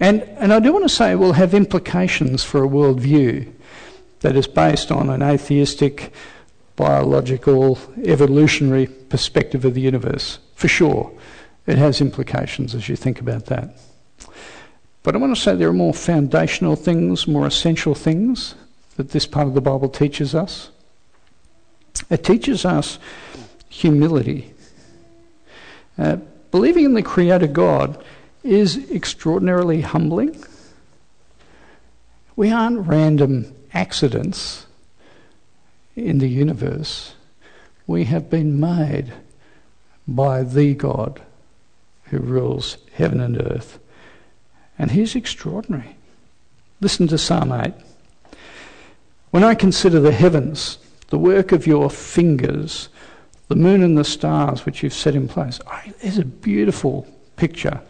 And, 0.00 0.22
and 0.22 0.52
I 0.52 0.58
do 0.58 0.72
want 0.72 0.84
to 0.84 0.88
say 0.88 1.12
it 1.12 1.16
will 1.16 1.32
have 1.32 1.54
implications 1.54 2.42
for 2.42 2.64
a 2.64 2.68
worldview 2.68 3.50
that 4.20 4.36
is 4.36 4.48
based 4.48 4.90
on 4.90 5.08
an 5.08 5.22
atheistic, 5.22 6.12
biological, 6.74 7.78
evolutionary 8.04 8.86
perspective 8.86 9.64
of 9.64 9.74
the 9.74 9.80
universe. 9.80 10.40
For 10.56 10.68
sure, 10.68 11.12
it 11.66 11.78
has 11.78 12.00
implications 12.00 12.74
as 12.74 12.88
you 12.88 12.96
think 12.96 13.20
about 13.20 13.46
that. 13.46 13.76
But 15.02 15.14
I 15.14 15.18
want 15.18 15.34
to 15.34 15.40
say 15.40 15.54
there 15.54 15.68
are 15.68 15.72
more 15.72 15.94
foundational 15.94 16.76
things, 16.76 17.26
more 17.26 17.46
essential 17.46 17.94
things 17.94 18.54
that 18.96 19.10
this 19.10 19.26
part 19.26 19.48
of 19.48 19.54
the 19.54 19.60
Bible 19.60 19.88
teaches 19.88 20.34
us. 20.34 20.70
It 22.08 22.24
teaches 22.24 22.64
us 22.64 22.98
humility. 23.68 24.54
Uh, 25.98 26.16
believing 26.50 26.84
in 26.84 26.94
the 26.94 27.02
Creator 27.02 27.48
God 27.48 28.02
is 28.44 28.90
extraordinarily 28.90 29.80
humbling. 29.80 30.42
We 32.36 32.50
aren't 32.50 32.86
random 32.86 33.54
accidents 33.74 34.66
in 35.96 36.18
the 36.18 36.28
universe. 36.28 37.14
We 37.86 38.04
have 38.04 38.30
been 38.30 38.58
made 38.58 39.12
by 40.06 40.42
the 40.42 40.74
God 40.74 41.22
who 42.04 42.18
rules 42.18 42.78
heaven 42.94 43.20
and 43.20 43.40
earth. 43.40 43.78
And 44.82 44.90
He's 44.90 45.14
extraordinary. 45.14 45.94
Listen 46.80 47.06
to 47.06 47.16
Psalm 47.16 47.52
8. 47.52 47.72
When 49.30 49.44
I 49.44 49.54
consider 49.54 50.00
the 50.00 50.10
heavens, 50.10 50.76
the 51.10 51.18
work 51.18 51.52
of 51.52 51.68
your 51.68 51.88
fingers, 51.88 52.88
the 53.46 53.54
moon 53.54 53.84
and 53.84 53.96
the 53.96 54.02
stars 54.02 54.66
which 54.66 54.82
you've 54.82 54.92
set 54.92 55.14
in 55.14 55.28
place, 55.28 55.60
it's 56.00 56.18
a 56.18 56.24
beautiful 56.24 57.06
picture 57.36 57.80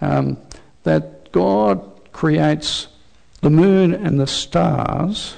um, 0.00 0.38
that 0.84 1.30
God 1.30 2.10
creates 2.12 2.88
the 3.42 3.50
moon 3.50 3.92
and 3.92 4.18
the 4.18 4.26
stars 4.26 5.36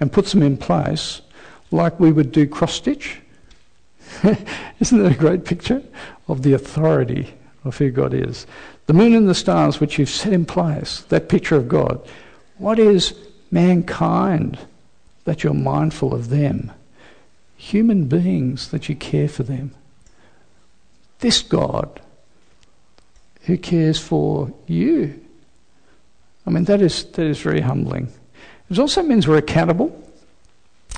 and 0.00 0.12
puts 0.12 0.32
them 0.32 0.42
in 0.42 0.56
place 0.56 1.20
like 1.70 2.00
we 2.00 2.10
would 2.10 2.32
do 2.32 2.48
cross 2.48 2.74
stitch. 2.74 3.20
Isn't 4.80 5.00
that 5.00 5.12
a 5.12 5.16
great 5.16 5.44
picture 5.44 5.80
of 6.26 6.42
the 6.42 6.54
authority 6.54 7.34
of 7.62 7.78
who 7.78 7.92
God 7.92 8.12
is? 8.12 8.48
The 8.90 8.94
moon 8.94 9.14
and 9.14 9.28
the 9.28 9.36
stars 9.36 9.78
which 9.78 10.00
you've 10.00 10.10
set 10.10 10.32
in 10.32 10.44
place, 10.44 11.02
that 11.10 11.28
picture 11.28 11.54
of 11.54 11.68
God. 11.68 12.04
What 12.58 12.80
is 12.80 13.14
mankind 13.52 14.58
that 15.26 15.44
you're 15.44 15.54
mindful 15.54 16.12
of 16.12 16.28
them? 16.28 16.72
Human 17.56 18.06
beings 18.06 18.72
that 18.72 18.88
you 18.88 18.96
care 18.96 19.28
for 19.28 19.44
them. 19.44 19.70
This 21.20 21.40
God 21.40 22.00
who 23.42 23.56
cares 23.58 24.00
for 24.00 24.52
you. 24.66 25.24
I 26.44 26.50
mean, 26.50 26.64
that 26.64 26.82
is, 26.82 27.04
that 27.12 27.26
is 27.26 27.38
very 27.38 27.60
humbling. 27.60 28.12
It 28.70 28.80
also 28.80 29.04
means 29.04 29.28
we're 29.28 29.36
accountable. 29.36 30.04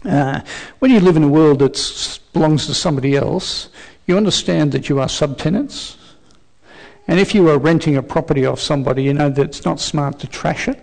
Uh, 0.02 0.40
when 0.78 0.90
you 0.90 1.00
live 1.00 1.18
in 1.18 1.24
a 1.24 1.28
world 1.28 1.58
that 1.58 2.18
belongs 2.32 2.64
to 2.68 2.72
somebody 2.72 3.16
else, 3.16 3.68
you 4.06 4.16
understand 4.16 4.72
that 4.72 4.88
you 4.88 4.98
are 4.98 5.08
subtenants. 5.08 5.98
And 7.08 7.18
if 7.18 7.34
you 7.34 7.48
are 7.48 7.58
renting 7.58 7.96
a 7.96 8.02
property 8.02 8.46
off 8.46 8.60
somebody, 8.60 9.02
you 9.02 9.14
know 9.14 9.28
that 9.28 9.42
it's 9.42 9.64
not 9.64 9.80
smart 9.80 10.18
to 10.20 10.26
trash 10.26 10.68
it. 10.68 10.80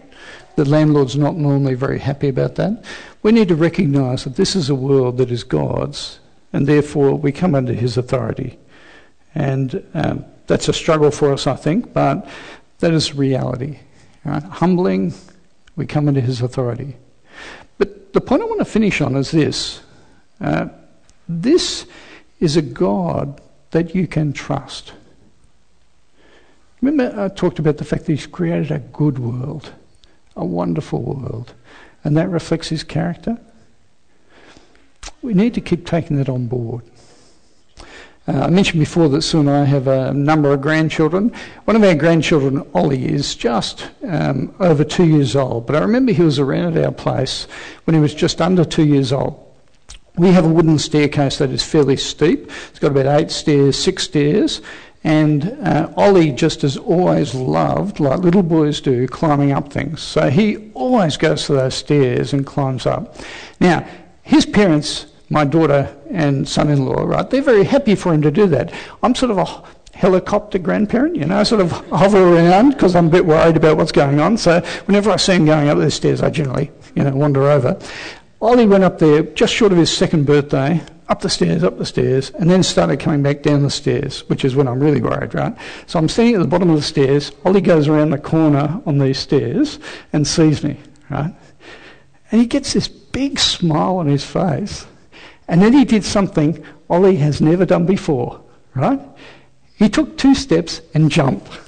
The 0.56 0.66
landlord's 0.66 1.16
not 1.16 1.38
normally 1.38 1.76
very 1.76 2.00
happy 2.00 2.28
about 2.28 2.56
that. 2.56 2.84
We 3.24 3.32
need 3.32 3.48
to 3.48 3.56
recognise 3.56 4.26
that 4.26 4.36
this 4.36 4.56
is 4.56 4.70
a 4.70 4.76
world 4.76 5.18
that 5.18 5.32
is 5.32 5.44
God's, 5.44 6.20
and 6.52 6.68
therefore 6.68 7.16
we 7.16 7.32
come 7.32 7.56
under 7.56 7.74
His 7.74 7.98
authority. 7.98 8.60
And 9.36 9.86
um, 9.94 10.26
that's 10.48 10.68
a 10.68 10.74
struggle 10.74 11.12
for 11.12 11.32
us, 11.32 11.48
I 11.48 11.56
think, 11.56 11.94
but 11.94 12.28
that 12.80 12.94
is 12.94 13.16
reality. 13.16 13.80
Right? 14.26 14.44
Humbling, 14.44 15.14
we 15.76 15.86
come 15.86 16.08
under 16.08 16.22
His 16.22 16.42
authority. 16.42 16.98
But 17.78 18.14
the 18.14 18.22
point 18.22 18.42
I 18.42 18.46
want 18.46 18.60
to 18.60 18.66
finish 18.66 19.00
on 19.00 19.16
is 19.16 19.32
this 19.32 19.82
uh, 20.42 20.68
this 21.28 21.86
is 22.40 22.58
a 22.58 22.62
God 22.62 23.40
that 23.72 23.94
you 23.94 24.08
can 24.08 24.34
trust. 24.34 24.94
Remember, 26.82 27.22
I 27.22 27.28
talked 27.28 27.60
about 27.60 27.78
the 27.78 27.86
fact 27.86 28.06
that 28.06 28.14
He's 28.14 28.28
created 28.28 28.72
a 28.72 28.80
good 28.80 29.20
world 29.20 29.72
a 30.40 30.46
wonderful 30.46 31.02
world. 31.02 31.54
And 32.04 32.16
that 32.18 32.30
reflects 32.30 32.70
his 32.70 32.84
character. 32.84 33.38
We 35.22 35.34
need 35.34 35.54
to 35.56 35.62
keep 35.62 35.86
taking 35.86 36.18
that 36.18 36.30
on 36.30 36.48
board. 36.48 36.84
Uh, 38.28 38.44
I 38.44 38.50
mentioned 38.50 38.80
before 38.80 39.10
that 39.10 39.24
Sue 39.24 39.40
and 39.40 39.50
I 39.50 39.66
have 39.66 39.88
a 39.88 40.14
number 40.14 40.54
of 40.54 40.62
grandchildren. 40.62 41.34
One 41.66 41.76
of 41.76 41.84
our 41.84 41.96
grandchildren, 41.96 42.66
Ollie, 42.74 43.06
is 43.06 43.36
just 43.36 43.90
um, 44.08 44.54
over 44.60 44.84
two 44.84 45.06
years 45.06 45.36
old. 45.36 45.66
But 45.66 45.76
I 45.76 45.80
remember 45.80 46.14
he 46.14 46.22
was 46.22 46.40
around 46.40 46.78
at 46.78 46.86
our 46.86 46.92
place 46.92 47.48
when 47.84 47.96
he 47.96 48.00
was 48.00 48.14
just 48.14 48.40
under 48.40 48.64
two 48.64 48.86
years 48.86 49.12
old. 49.12 49.46
We 50.16 50.32
have 50.32 50.46
a 50.46 50.50
wooden 50.50 50.80
staircase 50.80 51.38
that 51.38 51.50
is 51.50 51.64
fairly 51.64 51.98
steep. 51.98 52.52
It's 52.70 52.80
got 52.80 52.92
about 52.92 53.20
eight 53.20 53.32
stairs, 53.32 53.78
six 53.78 54.04
stairs, 54.04 54.62
and 55.04 55.58
uh, 55.64 55.92
Ollie 55.96 56.32
just 56.32 56.62
has 56.64 56.76
always 56.78 57.34
loved, 57.34 58.00
like 58.00 58.20
little 58.20 58.44
boys 58.44 58.82
do, 58.82 59.08
climbing 59.08 59.52
up 59.52 59.72
things. 59.72 60.02
So 60.02 60.30
he 60.30 60.72
always 60.74 61.16
goes 61.16 61.46
to 61.46 61.54
those 61.54 61.76
stairs 61.76 62.34
and 62.34 62.46
climbs 62.46 62.86
up. 62.86 63.16
Now, 63.60 63.88
his 64.24 64.46
parents, 64.46 65.06
my 65.30 65.46
daughter 65.46 65.96
and 66.10 66.48
son 66.48 66.70
in 66.70 66.86
law, 66.86 67.04
right, 67.04 67.30
they're 67.30 67.42
very 67.42 67.64
happy 67.64 67.96
for 67.96 68.14
him 68.14 68.22
to 68.24 68.32
do 68.32 68.48
that. 68.48 68.74
I'm 69.02 69.16
sort 69.16 69.32
of 69.32 69.38
a 69.38 69.98
helicopter 69.98 70.60
grandparent, 70.60 71.16
you 71.16 71.26
know, 71.26 71.44
sort 71.44 71.62
of 71.62 71.72
hover 71.90 72.36
around 72.36 72.72
because 72.72 72.96
I'm 72.96 73.08
a 73.08 73.10
bit 73.10 73.26
worried 73.26 73.58
about 73.58 73.78
what's 73.78 73.92
going 73.92 74.20
on. 74.20 74.38
So 74.38 74.62
whenever 74.86 75.12
I 75.12 75.16
see 75.16 75.34
him 75.34 75.46
going 75.46 75.70
up 75.70 75.78
those 75.78 75.94
stairs, 75.94 76.22
I 76.22 76.30
generally, 76.30 76.72
you 76.96 77.04
know, 77.04 77.16
wander 77.16 77.50
over. 77.50 77.80
Ollie 78.42 78.66
went 78.66 78.84
up 78.84 79.00
there 79.00 79.24
just 79.24 79.54
short 79.54 79.72
of 79.72 79.78
his 79.78 79.96
second 79.96 80.26
birthday 80.26 80.82
up 81.10 81.22
the 81.22 81.30
stairs, 81.30 81.64
up 81.64 81.78
the 81.78 81.86
stairs, 81.86 82.30
and 82.40 82.50
then 82.50 82.62
started 82.62 83.00
coming 83.00 83.24
back 83.24 83.42
down 83.42 83.64
the 83.64 83.70
stairs, 83.70 84.22
which 84.30 84.46
is 84.46 84.56
when 84.56 84.68
I'm 84.68 84.80
really 84.80 85.02
worried, 85.02 85.34
right? 85.34 85.56
So 85.88 85.98
I'm 85.98 86.08
standing 86.08 86.36
at 86.36 86.42
the 86.42 86.48
bottom 86.48 86.70
of 86.70 86.76
the 86.76 86.84
stairs. 86.84 87.32
Ollie 87.44 87.62
goes 87.62 87.88
around 87.88 88.12
the 88.12 88.20
corner 88.20 88.80
on 88.86 89.00
these 89.00 89.18
stairs 89.18 89.80
and 90.14 90.26
sees 90.26 90.64
me, 90.64 90.78
right? 91.10 91.34
And 92.32 92.40
he 92.40 92.46
gets 92.46 92.74
this 92.74 92.88
big 92.88 93.40
smile 93.40 93.98
on 93.98 94.08
his 94.08 94.24
face. 94.24 94.86
And 95.48 95.64
then 95.64 95.74
he 95.74 95.84
did 95.84 96.06
something 96.06 96.64
Ollie 96.92 97.16
has 97.16 97.42
never 97.42 97.66
done 97.66 97.88
before, 97.88 98.40
right? 98.76 99.02
He 99.78 99.90
took 99.90 100.16
two 100.16 100.36
steps 100.36 100.82
and 100.94 101.10
jumped. 101.10 101.50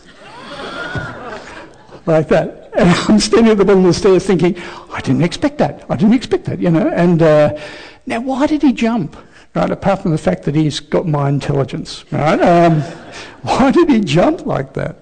like 2.06 2.28
that. 2.28 2.70
And 2.78 2.90
I'm 3.10 3.20
standing 3.20 3.52
at 3.52 3.58
the 3.58 3.66
bottom 3.66 3.86
of 3.86 3.88
the 3.88 3.94
stairs 4.00 4.24
thinking, 4.24 4.56
I 4.92 5.02
didn't 5.02 5.24
expect 5.24 5.58
that. 5.58 5.84
I 5.90 5.96
didn't 5.96 6.14
expect 6.14 6.46
that, 6.46 6.60
you 6.60 6.70
know. 6.70 6.90
And 6.90 7.24
uh, 7.24 7.58
now, 8.06 8.20
why 8.22 8.46
did 8.46 8.62
he 8.62 8.72
jump? 8.72 9.18
Right? 9.54 9.72
Apart 9.72 10.02
from 10.02 10.12
the 10.12 10.18
fact 10.18 10.44
that 10.44 10.56
he's 10.56 10.80
got 10.80 11.08
my 11.08 11.30
intelligence, 11.30 12.06
right? 12.12 12.40
Um, 12.42 12.82
why 13.42 13.72
did 13.72 13.90
he 13.90 14.00
jump 14.00 14.46
like 14.46 14.74
that? 14.74 14.96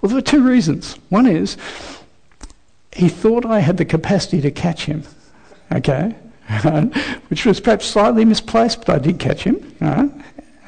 Well, 0.00 0.08
there 0.08 0.16
were 0.16 0.22
two 0.22 0.46
reasons. 0.46 0.98
One 1.08 1.26
is 1.26 1.56
he 2.92 3.08
thought 3.08 3.44
I 3.44 3.60
had 3.60 3.76
the 3.76 3.84
capacity 3.84 4.40
to 4.42 4.50
catch 4.50 4.84
him, 4.84 5.02
okay, 5.72 6.14
which 7.28 7.44
was 7.44 7.60
perhaps 7.60 7.86
slightly 7.86 8.24
misplaced, 8.24 8.84
but 8.84 8.90
I 8.90 8.98
did 8.98 9.18
catch 9.18 9.44
him. 9.44 9.76
Right? 9.80 10.10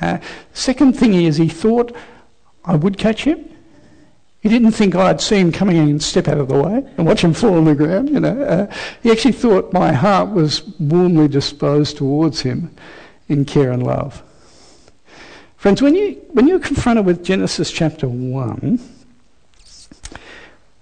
Uh, 0.01 0.19
second 0.53 0.95
thing 0.95 1.15
is 1.15 1.37
he 1.37 1.49
thought 1.49 1.95
I 2.65 2.77
would 2.77 2.99
catch 2.99 3.25
him. 3.25 3.49
He 4.41 4.49
didn't 4.49 4.73
think 4.73 4.95
I'd 4.95 5.21
see 5.21 5.37
him 5.37 5.51
coming 5.51 5.77
and 5.77 6.03
step 6.03 6.29
out 6.29 6.39
of 6.39 6.49
the 6.49 6.63
way 6.63 6.87
and 6.97 7.07
watch 7.07 7.25
him 7.25 7.33
fall 7.33 7.55
on 7.55 7.65
the 7.65 7.75
ground. 7.75 8.11
You 8.11 8.21
know, 8.21 8.43
uh, 8.43 8.75
he 9.03 9.11
actually 9.11 9.33
thought 9.33 9.73
my 9.73 9.93
heart 9.93 10.31
was 10.31 10.63
warmly 10.79 11.27
disposed 11.27 11.97
towards 11.97 12.43
him 12.43 12.75
in 13.29 13.45
care 13.45 13.73
and 13.73 13.83
love. 13.83 14.23
Friends, 15.57 15.83
when 15.83 15.95
you 15.95 16.13
when 16.29 16.47
you're 16.47 16.61
confronted 16.61 17.07
with 17.07 17.25
Genesis 17.25 17.73
chapter 17.73 18.09
one, 18.09 18.79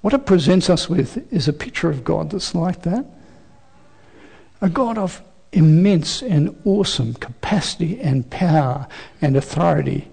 what 0.03 0.13
it 0.13 0.27
presents 0.27 0.69
us 0.69 0.91
with 0.91 1.33
is 1.33 1.49
a 1.49 1.53
picture 1.53 1.89
of 1.89 2.05
God 2.05 2.31
that's 2.31 2.55
like 2.55 2.83
that. 2.83 3.07
A 4.61 4.69
God 4.69 4.99
of 4.99 5.23
immense 5.53 6.23
and 6.23 6.55
awesome 6.65 7.15
capacity 7.15 8.01
and 8.01 8.29
power 8.29 8.87
and 9.23 9.37
authority 9.37 10.09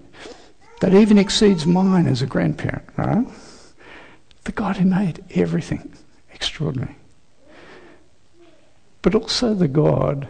that 0.81 0.95
even 0.95 1.19
exceeds 1.19 1.65
mine 1.65 2.07
as 2.07 2.21
a 2.21 2.25
grandparent, 2.25 2.83
right? 2.97 3.25
The 4.43 4.51
God 4.51 4.77
who 4.77 4.85
made 4.85 5.23
everything 5.35 5.93
extraordinary. 6.33 6.95
But 9.03 9.15
also 9.15 9.53
the 9.53 9.67
God 9.67 10.27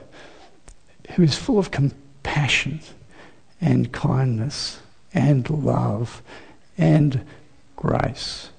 who 1.16 1.24
is 1.24 1.38
full 1.38 1.58
of 1.58 1.72
compassion 1.72 2.82
and 3.62 3.92
kindness 3.94 4.82
and 5.14 5.50
love 5.50 6.22
and 6.78 7.26
grace. 7.78 8.50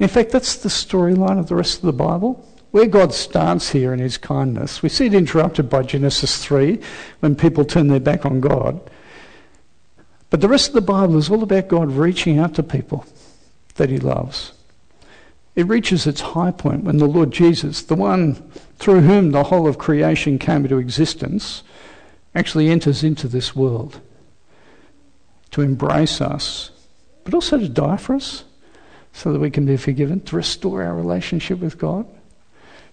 In 0.00 0.08
fact, 0.08 0.30
that's 0.30 0.56
the 0.56 0.68
storyline 0.68 1.38
of 1.38 1.48
the 1.48 1.54
rest 1.56 1.76
of 1.76 1.86
the 1.86 1.92
Bible. 1.92 2.44
Where 2.72 2.86
God 2.86 3.14
starts 3.14 3.70
here 3.70 3.92
in 3.92 4.00
his 4.00 4.18
kindness, 4.18 4.82
we 4.82 4.88
see 4.88 5.06
it 5.06 5.14
interrupted 5.14 5.70
by 5.70 5.82
Genesis 5.82 6.44
3 6.44 6.80
when 7.20 7.36
people 7.36 7.64
turn 7.64 7.86
their 7.86 8.00
back 8.00 8.26
on 8.26 8.40
God. 8.40 8.80
But 10.32 10.40
the 10.40 10.48
rest 10.48 10.68
of 10.68 10.74
the 10.74 10.80
Bible 10.80 11.18
is 11.18 11.28
all 11.28 11.42
about 11.42 11.68
God 11.68 11.92
reaching 11.92 12.38
out 12.38 12.54
to 12.54 12.62
people 12.62 13.04
that 13.74 13.90
he 13.90 13.98
loves. 13.98 14.54
It 15.54 15.66
reaches 15.66 16.06
its 16.06 16.22
high 16.22 16.52
point 16.52 16.84
when 16.84 16.96
the 16.96 17.04
Lord 17.04 17.32
Jesus, 17.32 17.82
the 17.82 17.94
one 17.94 18.36
through 18.78 19.02
whom 19.02 19.32
the 19.32 19.44
whole 19.44 19.68
of 19.68 19.76
creation 19.76 20.38
came 20.38 20.64
into 20.64 20.78
existence, 20.78 21.62
actually 22.34 22.70
enters 22.70 23.04
into 23.04 23.28
this 23.28 23.54
world 23.54 24.00
to 25.50 25.60
embrace 25.60 26.22
us, 26.22 26.70
but 27.24 27.34
also 27.34 27.58
to 27.58 27.68
die 27.68 27.98
for 27.98 28.14
us 28.14 28.44
so 29.12 29.34
that 29.34 29.38
we 29.38 29.50
can 29.50 29.66
be 29.66 29.76
forgiven, 29.76 30.18
to 30.22 30.36
restore 30.36 30.82
our 30.82 30.94
relationship 30.94 31.58
with 31.58 31.76
God. 31.76 32.06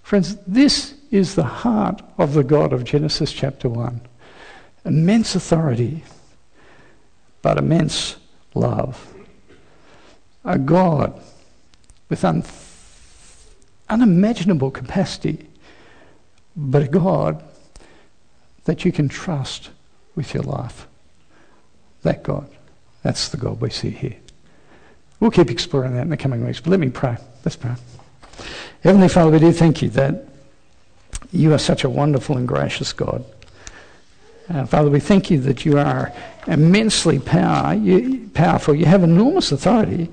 Friends, 0.04 0.36
this 0.46 0.94
is 1.10 1.36
the 1.36 1.46
heart 1.46 2.02
of 2.18 2.34
the 2.34 2.44
God 2.44 2.74
of 2.74 2.84
Genesis 2.84 3.32
chapter 3.32 3.70
1. 3.70 4.02
Immense 4.84 5.36
authority, 5.36 6.04
but 7.42 7.58
immense 7.58 8.16
love. 8.54 9.14
A 10.46 10.58
God 10.58 11.20
with 12.10 12.24
un- 12.24 12.44
unimaginable 13.90 14.72
capacity, 14.72 15.48
but 16.56 16.84
a 16.84 16.88
God 16.88 17.44
that 18.66 18.86
you 18.86 18.92
can 18.92 19.10
trust 19.10 19.70
with 20.16 20.34
your 20.34 20.44
life. 20.44 20.88
That 22.04 22.24
God. 22.24 22.50
That's 23.04 23.30
the 23.30 23.38
God 23.38 23.62
we 23.62 23.70
see 23.70 23.90
here. 23.90 24.16
We'll 25.20 25.32
keep 25.32 25.50
exploring 25.50 25.96
that 25.96 26.02
in 26.04 26.10
the 26.10 26.18
coming 26.18 26.46
weeks, 26.46 26.60
but 26.60 26.72
let 26.72 26.80
me 26.80 26.90
pray. 26.90 27.18
Let's 27.44 27.56
pray. 27.56 27.76
Heavenly 28.82 29.10
Father, 29.10 29.32
we 29.32 29.40
do 29.40 29.52
thank 29.52 29.82
you 29.82 29.90
that 29.90 30.26
you 31.32 31.54
are 31.54 31.58
such 31.58 31.84
a 31.84 31.90
wonderful 31.90 32.38
and 32.38 32.48
gracious 32.48 32.94
God. 32.94 33.26
Uh, 34.50 34.66
Father, 34.66 34.90
we 34.90 35.00
thank 35.00 35.30
you 35.30 35.40
that 35.42 35.64
you 35.64 35.78
are 35.78 36.12
immensely 36.48 37.20
power, 37.20 37.76
you, 37.76 38.30
powerful. 38.34 38.74
You 38.74 38.86
have 38.86 39.04
enormous 39.04 39.52
authority, 39.52 40.10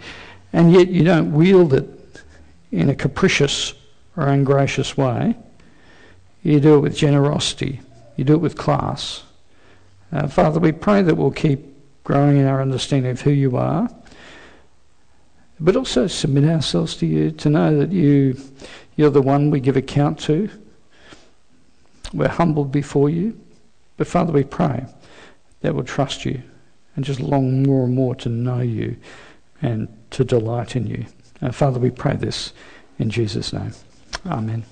and 0.53 0.73
yet 0.73 0.89
you 0.89 1.05
don't 1.05 1.33
wield 1.33 1.73
it 1.73 1.89
in 2.71 2.91
a 2.91 2.95
capricious 2.95 3.73
or 4.15 4.27
ungracious 4.27 4.95
way. 4.95 5.35
You 6.43 6.61
do 6.61 6.75
it 6.75 6.81
with 6.81 6.95
generosity. 6.95 7.81
You 8.17 8.25
do 8.25 8.35
it 8.35 8.41
with 8.41 8.59
class. 8.59 9.23
Uh, 10.13 10.29
Father, 10.29 10.61
we 10.61 10.73
pray 10.73 11.01
that 11.01 11.15
we'll 11.15 11.31
keep 11.31 11.61
growing 12.05 12.37
in 12.37 12.47
our 12.47 12.61
understanding 12.61 13.11
of 13.11 13.23
who 13.23 13.31
you 13.31 13.57
are, 13.57 13.89
but 15.59 15.77
also 15.77 16.07
submit 16.07 16.45
ourselves 16.45 16.95
to 16.97 17.07
you 17.07 17.31
to 17.31 17.49
know 17.49 17.79
that 17.79 17.91
you, 17.91 18.39
you're 18.97 19.11
the 19.11 19.23
one 19.23 19.51
we 19.51 19.61
give 19.61 19.79
account 19.79 20.19
to. 20.21 20.51
We're 22.13 22.29
humbled 22.29 22.71
before 22.71 23.09
you. 23.09 23.41
But 23.97 24.07
Father, 24.07 24.33
we 24.33 24.45
pray 24.45 24.87
that 25.61 25.75
we'll 25.75 25.85
trust 25.85 26.25
you 26.25 26.43
and 26.95 27.05
just 27.05 27.21
long 27.21 27.63
more 27.63 27.85
and 27.85 27.95
more 27.95 28.15
to 28.17 28.29
know 28.29 28.61
you 28.61 28.97
and 29.63 29.89
to 30.11 30.25
delight 30.25 30.77
in 30.77 30.87
you. 30.87 31.07
And 31.41 31.55
Father, 31.55 31.79
we 31.79 31.91
pray 31.91 32.17
this 32.17 32.53
in 32.99 33.11
Jesus' 33.11 33.53
name. 33.53 33.73
Amen. 34.27 34.65